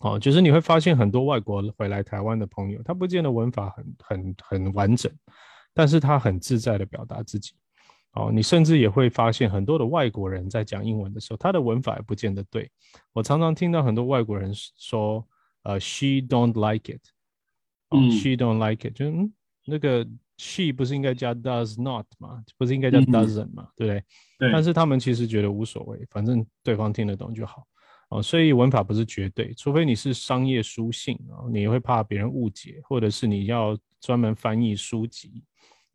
[0.00, 5.10] 哦，就是你会发现很多外国回来台湾的朋友，他不见得文法很很很完整，
[5.72, 7.52] 但是他很自在的表达自己。
[8.12, 12.70] 哦，你甚至也会发现很多的外国人在讲英文的时候，他的文法也不见得对。
[13.12, 15.26] 我常常听到很多外国人说，
[15.62, 17.02] 呃，she don't like it，
[17.94, 19.32] 哦，she don't like it，就嗯，
[19.66, 22.42] 那个 she 不是应该加 does not 吗？
[22.58, 23.68] 不是应该加 doesn't 吗？
[23.76, 24.04] 对不对？
[24.38, 24.52] 对。
[24.52, 27.66] 但是他们其实觉得无所谓，反正对方听得懂就好。
[28.10, 35.42] 哦，所以文法不是绝对，除非你是商业书信啊，你会怕别人误解，或者是你要专门翻译书籍。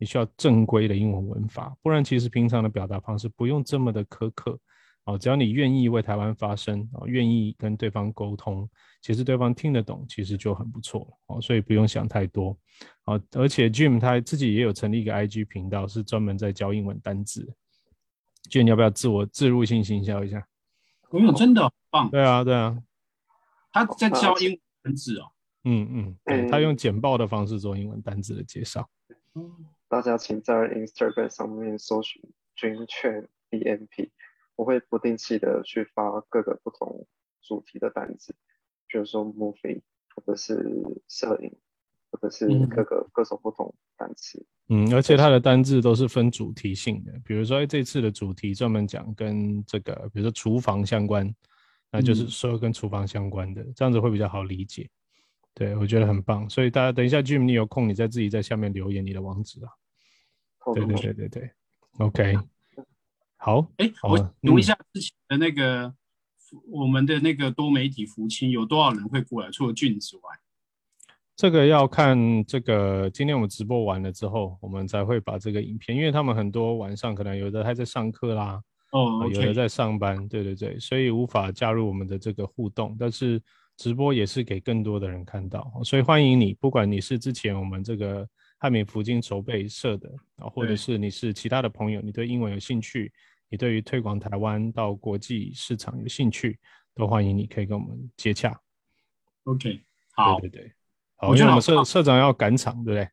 [0.02, 4.58] 你需要正规的英文文法，不然其实平常的表达方式不用这么的苛刻
[5.04, 5.18] 哦。
[5.18, 8.68] 只要你愿意为台湾发声哦，愿意跟对方沟通，
[9.02, 11.40] 其实对方听得懂，其实就很不错了哦。
[11.40, 12.56] 所以不用想太多
[13.04, 13.20] 哦。
[13.32, 17.52] 而且 Jim 他自己也有成立一个 IG 频道，是专门在教英文单字。
[18.50, 20.46] Jim 要不要自我自入性行销一下？
[21.10, 22.08] 我有真的棒。
[22.10, 22.78] 对啊，对啊。
[23.72, 25.30] 他在教英文单字哦。
[25.64, 28.88] 嗯嗯，对他用简报的方式做英文单字的介绍。
[29.88, 32.22] 大家请在 Instagram 上面搜寻
[32.56, 34.08] “军券 BNP”，
[34.56, 37.06] 我会不定期的去发各个不同
[37.42, 38.34] 主题的单子，
[38.86, 39.80] 比如说 movie，
[40.14, 40.62] 或者是
[41.08, 41.56] 摄影，
[42.10, 44.44] 或者是各个各种不同单词。
[44.68, 51.34] 嗯，而且它的单字都是分主题性的，比如说，哎，这次的主题专门讲跟这个，比如说厨房相关，
[51.90, 54.88] 那就是说跟厨房相关的，这样子会比较好理解。
[55.54, 56.48] 对，我觉得很棒。
[56.48, 59.72] 所以大家等一下，Jim，你有空你再自己在下面留言你的网址啊。
[60.72, 61.50] 对对对对对
[61.98, 62.36] ，OK。
[63.42, 65.90] 好，哎，我读一下之前的那个
[66.68, 69.50] 我们的那个多媒体福清有多少人会过来？
[69.50, 70.22] 除了俊之外。
[71.36, 82.94] 这个要看这个，今天我们直播完了之后，我们才会把这个影片，因为他们很多晚上可能有的还在上课啦，哦，有的在上班，对对对，所以无法加入我们的这个互动。
[83.00, 83.40] 但是
[83.78, 93.10] 直播也是给更多的人看到，所以欢迎你，不管你是之前我们这个汉美福金筹备社的啊，或者是你是其他的朋友，你对英文有兴趣，
[93.50, 96.58] 你对于推广台湾到国际市场有兴趣，
[96.94, 98.58] 都欢迎你可以跟我们接洽。
[99.42, 99.82] OK，
[100.12, 100.72] 好，对对对。
[101.28, 103.10] 我觉得我们社社长要赶场，对不对？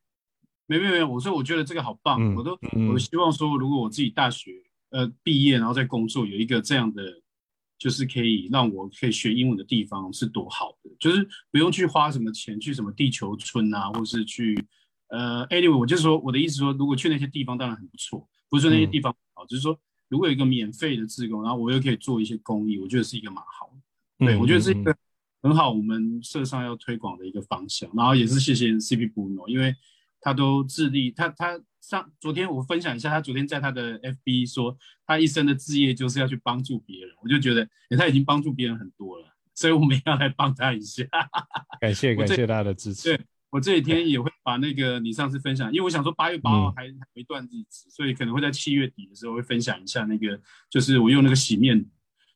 [0.67, 2.57] 没没没，我说我觉得这个好棒，我都
[2.89, 4.51] 我希望说，如果我自己大学
[4.91, 7.01] 呃毕业，然后在工作有一个这样的，
[7.79, 14.55] 就是可以让我可以学英文的地方是多好的，就是不用去花什么钱去什么地球村啊，或是去
[15.07, 19.77] 呃，anyway，我就说我的意思说，如果去那些地方当然很不错，不是说那些地方好，就是说
[20.09, 24.25] 如果有一个免费的自工，然后我又可以做一些公益，我觉得是一个蛮好的。
[24.25, 24.95] 对，我觉得是一个。
[25.39, 29.73] 很好，我们社上要推广的一个方向，然后也是谢谢 CP Bruno，因为
[30.19, 41.05] 他都致力，他他上昨天我分享一下，他昨天在他的 FB 说，他一生的志业就是要去帮助别人，我就觉得，他已经帮助别人很多了，所以我们要来帮他一下。
[41.79, 43.15] 感谢 感谢大家的支持。
[43.15, 51.85] 对我这几天也会把那个你上次分享，因为我想说八月八号还还有一段日子，所以可能会在七月底的时候会分享一下那个，就是我用那个洗面，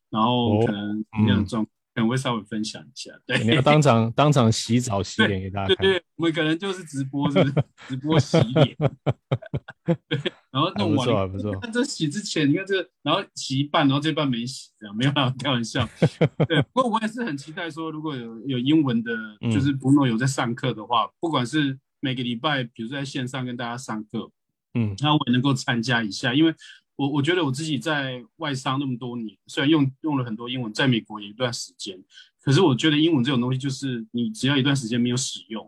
[0.09, 1.67] 然后可能这样状。
[1.93, 7.43] 可能会稍微分享一下，对，你要当场当场洗澡洗脸给大家看，对对，我们可能就是直播是
[7.87, 8.77] 直播洗脸，
[10.07, 10.17] 对，
[10.51, 11.59] 然后弄完，不错不错。
[11.59, 15.87] 看这洗之前，你看这个，然后洗一半，然后这半没洗，这样没有办法开玩笑。
[16.47, 19.11] 对， 不过我也是很期待说，如果有有英文的，
[19.51, 24.31] 就是不诺有在上课的话，不管是每个礼拜，比如说在线上跟大家上课，
[24.75, 26.55] 嗯，那我也能够参加一下，因为。
[27.01, 31.99] 我我觉得我自己在外商那么多年，虽然用用了很多英文，在美国也一段时间，
[32.43, 35.65] 可是我觉得英文这种东西，就是你只要一段时间没有使用，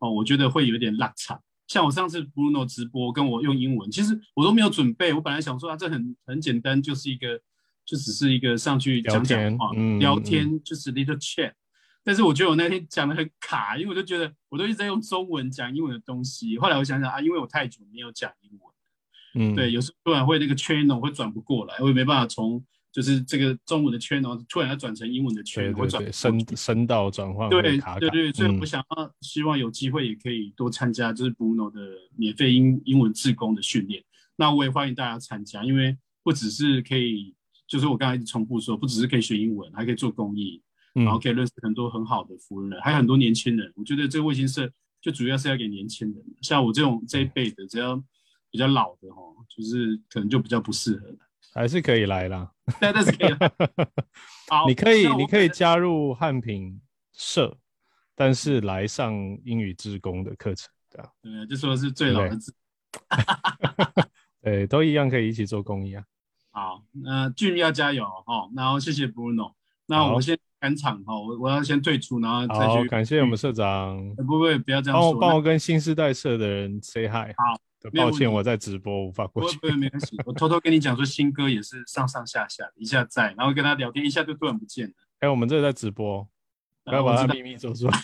[0.00, 1.40] 哦，我觉得会有点落差。
[1.68, 7.40] 像我上次 Bruno 直播跟我用英文，其实我都没有准备，我本来想说啊，这很很简单，就是一个
[7.84, 11.52] 就只是一个上去讲讲话，聊天就是 little chat。
[12.02, 16.58] 但是我觉得我那天讲的很卡，因为我就觉得我都一直在用中文讲英文的东西。
[16.58, 18.73] 后来我想想啊，因为我太久没有讲英文。
[19.34, 31.80] 嗯，对，有时候突然会那个 channel 会转不过来，我也没办法从就是这个中文的 channel 突然要转成英文的 channel，会转声声道转换对对对，所以我想要希望有机会也可以多参加，就是 Bruno 的
[32.16, 34.04] 免费英英文自工的训练。
[34.36, 37.34] 那我也欢迎大家参加，因为不只是可以，
[37.66, 43.72] 就是我刚才一直重复说，不只是可以学英文，还可以做公益，然后可以认识很多很好的服务人，还有很多年轻人。
[43.74, 44.70] 我觉得这个卫星社
[45.02, 48.00] 就主要是要给年轻人，像我这种这一辈的，只要。
[48.54, 51.08] 比较老的哦，就是可能就比较不适合
[51.52, 52.48] 还是可以来啦。
[52.78, 53.34] 对，但是可以。
[54.48, 56.80] 好，你可以，你可以加入汉品
[57.12, 57.58] 社，
[58.14, 59.12] 但是来上
[59.44, 61.10] 英语志工的课程，对吧？
[61.20, 62.54] 对，就说是最老的字。
[64.40, 66.04] 对，都一样可以一起做公益啊。
[66.52, 68.48] 好，那俊要加油哦。
[68.54, 69.54] 然后谢谢 Bruno。
[69.86, 72.88] 那我先赶场哈，我我要先退出，然后再去。
[72.88, 73.96] 感谢我们社长。
[74.16, 75.00] 不不，不要这样说。
[75.00, 77.32] 帮我帮我跟新时代社的人 say hi。
[77.36, 77.60] 好。
[77.92, 79.58] 抱歉，我在直播无法过去。
[79.58, 80.16] 不不，没关系。
[80.24, 84.94] 我偷偷跟你讲说，新哥也是上上下下，一下在，然后跟他聊天，一下就突然不见了。
[85.20, 86.26] 哎，我们这在直播，
[86.82, 87.98] 不要把他秘密说出来。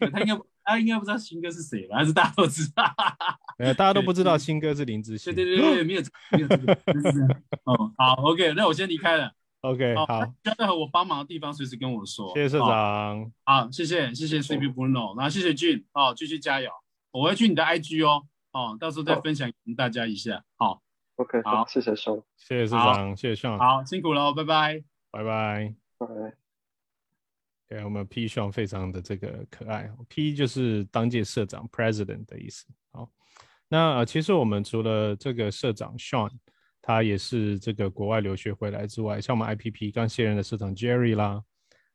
[0.10, 1.98] 他应该他应该不知道新哥是谁吧？
[1.98, 2.82] 还是大家都知道？
[3.62, 5.32] 哎，大家都不知道新哥是林志炫。
[5.32, 6.74] 对对对对，没有没有这个。
[7.62, 9.32] 哦，好，OK，那我先离开了。
[9.62, 10.06] OK，好。
[10.42, 12.34] 要任何我帮忙的地方，随时跟我说。
[12.34, 13.32] 谢谢社长。
[13.44, 16.70] 好，谢谢谢谢 CP Bruno，然后谢谢俊，哦，继续加油。
[17.12, 20.42] 我会去你的 IG 哦，哦，到时候再分享给大家一下。
[20.56, 20.82] 好
[21.14, 26.06] ，OK，好，谢谢兄，谢谢社长，谢谢上，好，辛苦了，拜拜，拜拜，拜。
[27.68, 32.66] 对，我们 P 兄非常的这个可爱，P 就是当届社长 President 的意思。
[32.90, 33.08] 好，
[33.68, 36.30] 那其实我们除了这个社长 Sean，
[36.82, 41.42] 他也是这个国外留学回来之外，像我们 IPP 刚卸任的社长 Jerry 啦。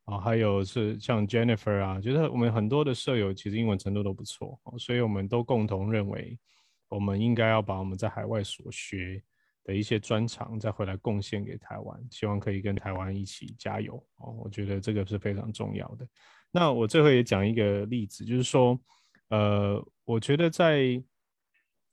[0.06, 6.40] 啊，还有是像 Jennifer 啊，觉得我们很多的舍友其实英文程度都不错，所以我们都共同认为，
[6.88, 9.22] 我们应该要把我们在海外所学
[9.66, 14.32] 的一些专长再回来贡献给台湾，希望可以跟台湾一起加油哦。
[14.46, 16.08] 我觉得这个是非常重要的。
[16.54, 18.80] 那我最后也讲一个例子，就是说
[19.28, 21.04] 呃，我觉得在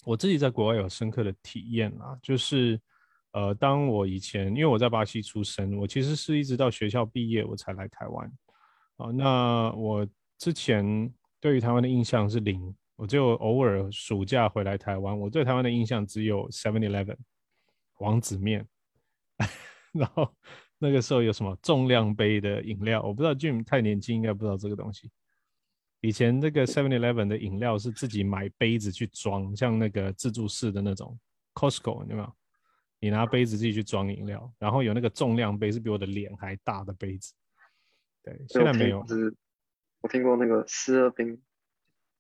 [0.05, 2.81] 我自己在国外有深刻的体验啊，就是
[3.33, 8.33] 呃，当我以前因为我在巴西出生，我其实是一直到学校毕业我才来台湾。
[8.97, 10.07] 啊，那我
[10.39, 17.17] 之前对于台湾的印象是零，我就偶尔暑假回来台湾，我对台湾的印象只有 Seven Eleven
[17.99, 18.65] 王子面，
[19.93, 20.33] 然后
[20.79, 25.11] 那个时候有什么重量杯的饮料，我不知道 Jim 太年轻，应该不知道这个东西。
[26.05, 31.19] 以前那个 Seven Eleven 的饮料是自己买杯子去装，像那个自助式的那种
[31.55, 32.31] Costco 有没有？
[33.01, 37.33] 你拿杯子自己去装饮料，然后有那个重量杯是比我的脸还大的杯子。
[38.23, 39.03] 对，现在没有。
[39.07, 39.35] 是，
[40.03, 41.33] 我听过那个斯乐冰。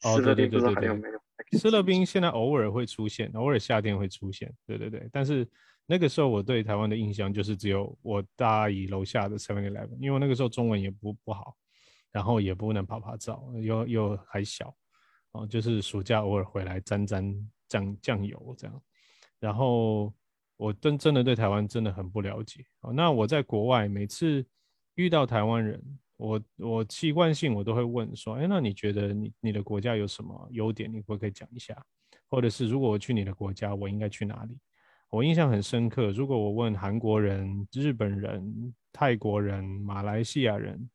[0.02, 1.58] 哦，对对对对对。
[1.58, 4.50] 斯乐冰现在偶尔会出现，偶尔夏天会出现。
[4.66, 5.46] 对对对，但是
[5.84, 11.54] 那个时候我对台湾的印象就是只有我大阿姨楼下的 Seven Eleven，因为那个时候中文也不不好，
[12.14, 14.74] 然后也不能拍拍照，又又还小，
[15.32, 18.82] 哦，就是暑假偶尔回来沾沾酱酱油这样。
[19.38, 20.10] 然后
[20.56, 22.64] 我真真的对台湾真的很不了解。
[22.80, 24.42] 哦，那我在国外每次。
[24.96, 25.82] 遇到台湾人，
[26.16, 30.88] 我我习惯性我都会问说，哎，那你觉得你你的国家有什么优点？
[30.88, 31.76] 你可不可以讲一下？
[32.30, 34.56] 或者是如果我去你的国家，我应该去哪里？
[35.10, 40.88] 我印象很深刻，如果我问韩国人、日本人、泰国人、马来西亚人，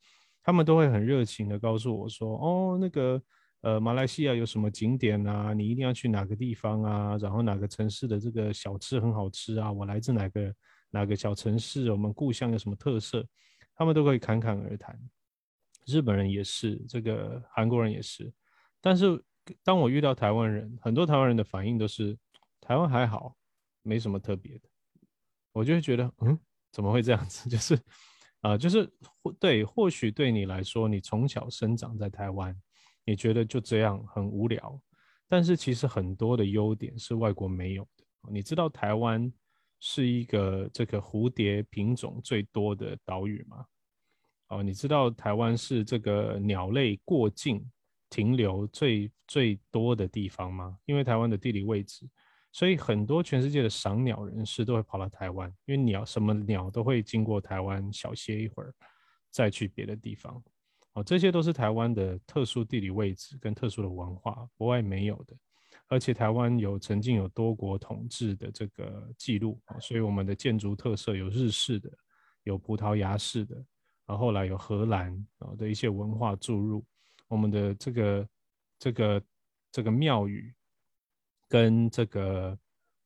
[0.50, 3.22] 他们都会很热情的告诉我说，哦，那个
[3.62, 5.54] 呃马来西亚有什么景点啊？
[5.54, 7.18] 你一定要去哪个地方啊？
[7.18, 9.72] 然后哪个城市的这个小吃很好吃啊？
[9.72, 10.56] 我来自哪个
[10.90, 11.92] 哪个小城市？
[11.92, 13.24] 我们故乡有什么特色？
[13.76, 15.00] 他们都可以侃侃而谈，
[15.86, 18.34] 日本人也是，这个韩国人也是。
[18.82, 19.24] 但是
[19.64, 22.18] 当我遇到台湾人，很多台湾人的反应都是
[22.60, 23.36] 台湾还好，
[23.84, 24.62] 没什么特别的。
[25.52, 26.40] 我就会觉得，嗯，
[26.72, 27.48] 怎么会这样子？
[27.52, 27.80] 就是，
[28.42, 28.92] 啊，就是
[29.40, 32.56] 对，或许对你来说，你从小生长在台湾，
[33.06, 34.82] 你觉得就这样很无聊。
[35.28, 38.06] 但是其实很多的优点是外国没有的。
[38.32, 39.32] 你知道台湾？
[39.82, 43.66] 是一个这个蝴蝶品种最多的岛屿吗？
[44.50, 47.66] 哦，你知道台湾是这个鸟类过境
[48.10, 50.78] 停留最最多的地方吗？
[50.86, 52.06] 因为台湾的地理位置，
[52.52, 58.74] 所以很多全世界的赏鸟人士都会跑到台湾，因为鸟什么鸟都会经过台湾小歇一会儿，
[59.32, 60.42] 再去别的地方。
[60.94, 65.36] 哦，这些都是台湾的特殊地理位置跟特殊的文化，国外没有的。
[65.88, 71.90] 而且台湾有曾经有多国统治的这个记录，所以我们的建筑特色有日式的，
[72.44, 73.56] 有葡萄牙式的，
[74.06, 76.86] 然后后来有荷兰啊的一些文化注入，
[77.28, 78.30] 我们的这个
[78.78, 79.24] 这个
[79.72, 80.54] 这个庙宇
[81.50, 82.58] 跟这个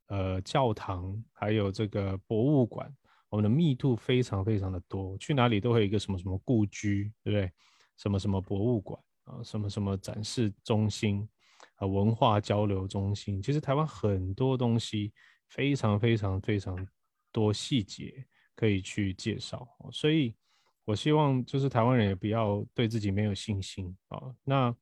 [0.07, 2.95] 呃教堂，还有这个博物馆，
[3.29, 7.51] 我们的密度非常非常的多，去哪里都会有一个什么什么故居，对不对？
[7.97, 11.27] 什么什么博物馆啊，什么什么展示中心。
[11.75, 15.13] 啊，文化交流中心，其实台湾很多东西
[15.47, 16.87] 非常非常非常
[17.31, 18.23] 多细节
[18.55, 20.35] 可以去介绍，所以
[20.83, 24.21] 我希望就是台湾人也不要对自己没有信心啊。
[24.43, 24.75] 那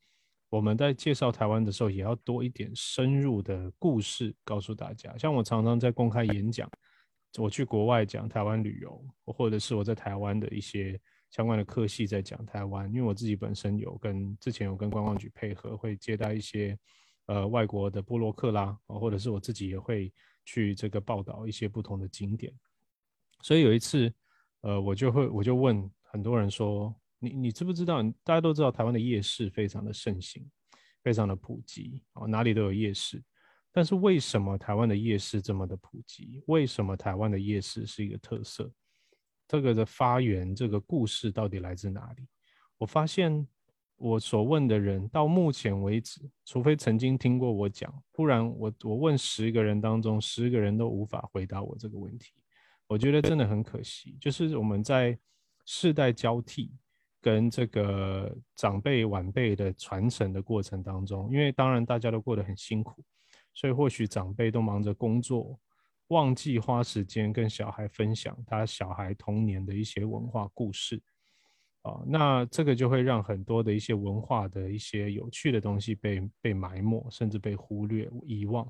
[0.52, 5.18] 我们在介绍台湾的时候，也要多一点深入的故事告诉大家。
[5.18, 6.70] 像我常常在公开演讲，
[7.39, 11.02] 我去国外讲台湾旅游，或者是我在台湾的一些。
[11.32, 16.78] 相关的科系在讲台湾，因为我自己本身有跟之前有跟观光局配合，会接待一些
[17.28, 20.12] 呃外国的布洛克啦，或者是我自己也会
[20.43, 22.52] 去这个报道一些不同的景点。
[23.43, 24.14] 所以有一次，
[24.60, 26.93] 呃，我就会我就问很多人说，
[27.24, 28.01] 你你知不知道？
[28.24, 30.43] 大家都知道台湾的夜市非常的盛行，
[31.03, 33.24] 非常的普及哦，哪里都有夜市。
[33.72, 36.41] 但是为什么台湾的夜市这么的普及？
[36.47, 38.69] 为什么台湾的夜市是一个特色？
[39.47, 42.28] 这个的发源，这个故事到底来自哪里？
[42.80, 43.47] 我发现
[43.97, 52.34] 我所问的人到目前为止，除非曾经听过我讲，不然我我问十个人当中，十个人都无法回答我这个问题。
[52.88, 55.17] 我觉得真的很可惜，就是我们在
[55.65, 56.74] 世代交替
[57.22, 63.03] 跟这个长辈晚辈的传承的过程当中，因为当然大家都过得很辛苦，
[63.53, 65.59] 所以或许长辈都忙着工作。
[66.07, 71.01] 忘记花时间跟小孩分享他小孩童年的一些文化故事，
[71.84, 78.65] 啊，那这个就会让很多的一些文化的一些有趣的东西被被埋没，甚至被忽略遗忘。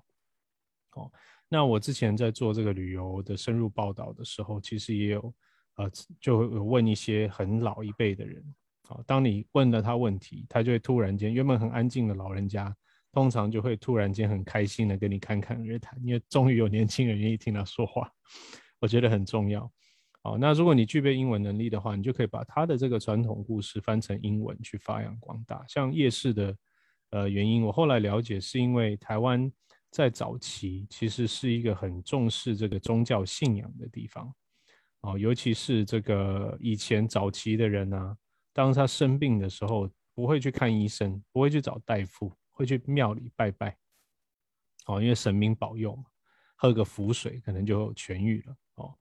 [0.92, 1.12] 哦，
[1.50, 5.34] 那我之前在做这个旅游的深入报道的时候，其实也有
[5.76, 8.44] 呃，就有问一些很老一辈的人，
[8.90, 12.76] 啊，当你问了他问题，他就会突然间原本很安静的老人家。
[13.14, 18.10] 通常就会突然间很开心的跟你侃侃而谈，因为终于有年轻人愿意听他说话，
[18.80, 19.70] 我觉得很重要。
[20.24, 25.62] 好，那如果你具备英文能力的话，你就可以把他的这个传统故事翻成英文去发扬光大。
[25.68, 26.56] 像夜市的
[27.10, 29.52] 呃原因，我后来了解是因为台湾
[29.92, 34.34] 在早期其实是一个很重视这个宗教信仰的地方，
[35.02, 38.18] 哦，尤其是这个以前早期的人呢，
[38.54, 43.76] 当他生病的时候，不会去看医生，不会去找大夫，会去庙里拜拜，
[44.86, 46.04] 哦，因为神明保佑嘛，
[46.56, 48.94] 喝个符水可能就痊愈了，哦，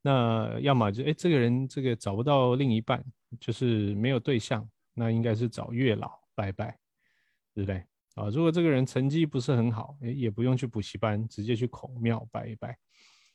[0.00, 3.04] 那要么就哎这个人这个找不到另一半，
[3.38, 6.78] 就是没有对象，那应该是找月老拜拜，
[7.54, 7.84] 对不对？
[8.14, 12.78] 啊，如果这个人成绩不是很好，哎，也不用去补习班，直接去孔庙拜一拜，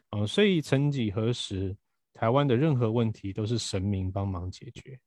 [0.10, 1.76] 啊，所以曾几何时，
[2.18, 5.00] 台湾的任何问题都是神明帮忙解决，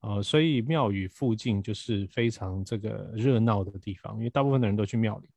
[0.00, 5.30] 啊，所以庙宇附近就是非常这个热闹的地方，因为大部分的人都去庙里，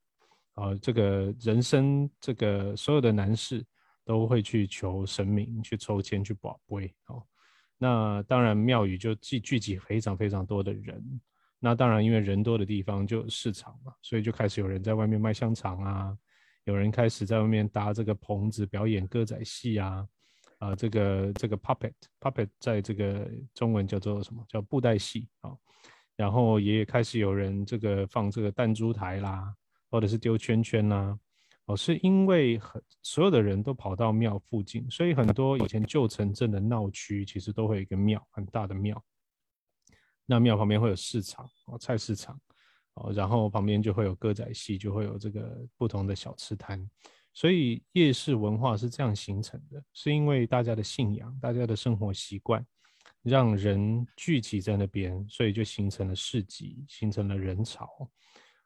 [0.56, 3.66] 啊，这个人生这个所有的男士
[4.04, 7.24] 都会去求神明，去抽签去保杯，哦，
[7.78, 11.02] 那当然庙宇就聚聚集非常非常多的人。
[11.66, 16.18] 那当然，因为人多的地方就有市场嘛，所以就开始有人在外面卖香肠啊，
[16.66, 20.06] 有人开始在外面搭这个棚子表演歌仔戏啊，
[20.64, 25.52] 啊，这个这个 puppet puppet 在这个中文叫做什么叫布袋戏啊，
[26.16, 29.54] 然后也开始有人这个放这个弹珠台啦，
[29.92, 31.20] 或者是丢圈圈啦，
[31.66, 39.04] 哦，是因为很所有的人都跑到庙附近，所以很多以前旧城镇的闹区其实都会有一个庙，很大的庙。
[40.26, 42.40] 那庙旁边会有市场哦，菜市场
[42.94, 46.90] 哦，然后旁边就会有歌仔戏，就会有这个不同的小吃摊，
[47.34, 52.66] 所以夜市文化是这样形成的，是因为大家的信仰、大家的生活习惯，
[53.24, 57.90] 让人聚集在那边，所以就形成了市集，形成了人潮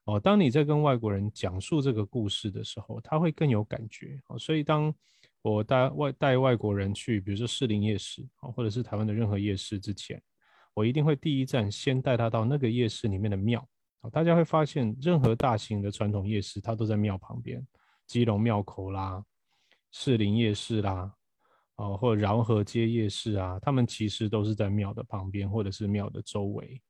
[0.03, 0.20] 哦。
[0.20, 4.38] 当你在跟外国人讲述这个故事的时候，他会更有感觉哦。
[4.38, 4.93] 所以当
[5.41, 10.22] 我带外带外国人去，比如说士林夜市啊，或者是台湾的任何夜市之前。
[10.74, 13.68] 我一定会第一站先带他到那个夜市里面的庙
[14.01, 17.65] 哦，大家会发现，任何大型的传统夜市，它都在庙旁边，
[18.08, 19.24] 基隆庙口啦，
[19.91, 21.14] 士林夜市啦，
[21.76, 26.82] 哦，或者饶河街夜市啊，他们其实都是在庙的旁边或者是庙的周围，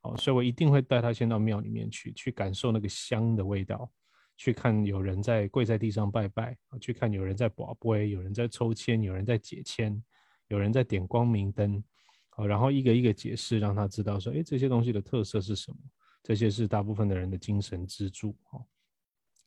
[0.00, 3.90] 哦，所以我一定会带他先到庙里面去，去感受那个香的味道，
[4.36, 10.02] 去看有人在跪在地上拜拜，去看有人在卜杯，有人在抽签，有人在解签，
[10.48, 11.82] 有人在点光明灯。
[12.30, 15.76] 好，然后一个一个解释，让他知道说，哎，这些东西的特色是什么？
[16.22, 18.34] 这些是大部分的人的精神支柱。
[18.52, 18.64] 哦，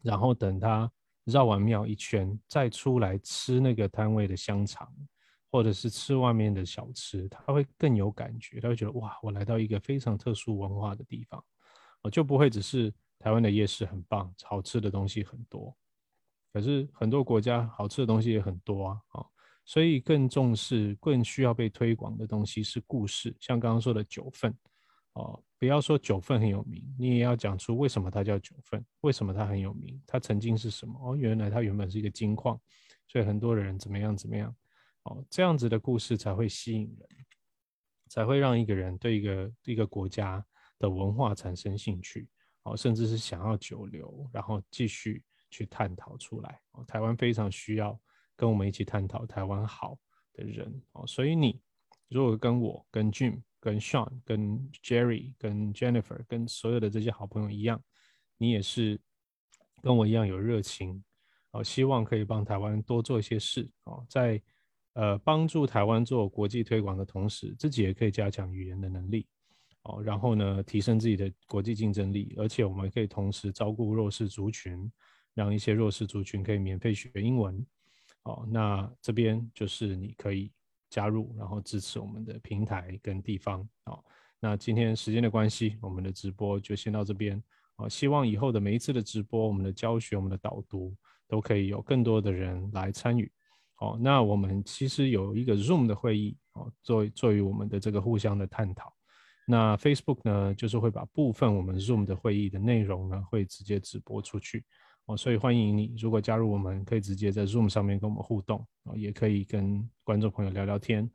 [0.04, 0.92] 然后等他
[1.26, 4.92] 绕完庙一圈，再出来吃那个摊位的香肠，
[5.52, 8.60] 或者是吃外面的小吃，他会更有感觉。
[8.62, 11.44] 他会觉得，哇，我来到一个非常特殊文化的地方，
[12.04, 15.76] 哦，就不会只是台湾的夜市很棒，好吃的东西很多。
[16.54, 19.28] 可是很多国家好吃的东西也很多啊，哦。
[19.66, 24.56] 所以更重视、更需要被推广的东西是故事，像刚刚说的九份，
[25.16, 30.98] 哦，不要说九份很有名，你也要讲出为什么它叫九份，为什么它很有名，它曾经是什么？
[31.04, 32.58] 哦，原来它原本是一个金矿，
[33.08, 34.56] 所以很多人怎么样怎么样，
[35.04, 37.10] 哦，这样子的故事才会吸引人，
[38.08, 40.46] 才会让一个人对一个一个国家
[40.80, 42.28] 的文化产生兴趣，
[42.64, 46.62] 哦，甚至是想要久留，然后继续去探讨出来。
[46.72, 48.00] 哦，台湾非常需要。
[48.38, 49.98] 跟我们一起探讨台湾好
[50.34, 51.58] 的人哦，所以你
[52.10, 57.82] 如果跟我、跟 Jim、跟 Sean、跟 Jerry、跟 Jennifer、跟所有的这些好朋友一样，
[58.38, 59.02] 你也是
[59.82, 61.04] 跟我一样有热情
[61.50, 64.40] 哦，希望可以帮台湾多做一些事哦，在
[64.94, 69.26] 呃帮助台湾做国际推广的同时，自己也可以加强语言的能力
[69.82, 74.92] 哦，然后呢提升自己的国际竞争力，而且我们可以同时照顾弱势族群，
[75.34, 77.66] 让一些弱势族群可以免费学英文。
[78.26, 80.52] 哦，那这边就是你可以
[80.96, 83.60] 加入，然后支持我们的平台跟地方。
[83.84, 84.02] 哦，
[84.40, 87.44] 那今天时间的关系，我们的直播就先到这边。
[87.76, 90.96] 哦，希望以后的每一次的直播，我们的教学、我们的导读，
[91.28, 93.30] 都可以有更多的人来参与。
[93.80, 98.94] 哦，那我们其实有一个 Zoom 的会议，哦，作为作为我们的这个互相的探讨。
[99.46, 104.64] 那 Facebook 呢，就是会把部分我们 Zoom 的会议的内容呢，会直接直播出去。
[105.08, 111.08] 哦，所以欢迎你，如果加入我们，可以直接在 Zoom 上面跟我们互动，哦，也可以跟观众朋友聊聊天，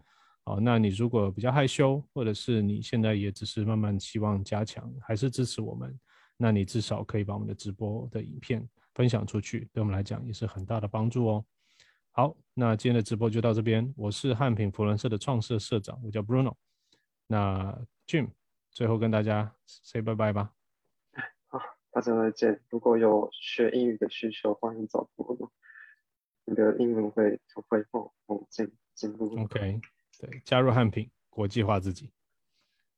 [0.45, 5.99] 哦，那你如果比较害羞，或者是你现在也只是慢慢希望加强，还是支持我们，
[6.37, 8.65] 那你至少可以把我们的直播的影片
[8.95, 11.45] 分享出去，对我们来讲也是很大的帮助哦。
[12.13, 16.55] 好，那今天的直播就到这边，我是汉品福伦社的创社社长，我叫 Bruno，
[17.27, 17.77] 那
[18.07, 18.29] Jim
[18.71, 20.60] 最后跟大家 say 拜拜吧。
[21.93, 22.61] 大家再见！
[22.69, 25.53] 如果有学英语的需求，欢迎找我。
[26.45, 29.27] 你的英文会会后猛进进步。
[29.41, 29.81] OK，
[30.19, 32.11] 对，加入汉品，国际化自己。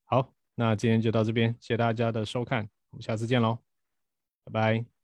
[0.05, 3.59] 好，那今天就到这边，谢谢大家的收看，我们下次见喽，
[4.45, 5.02] 拜拜。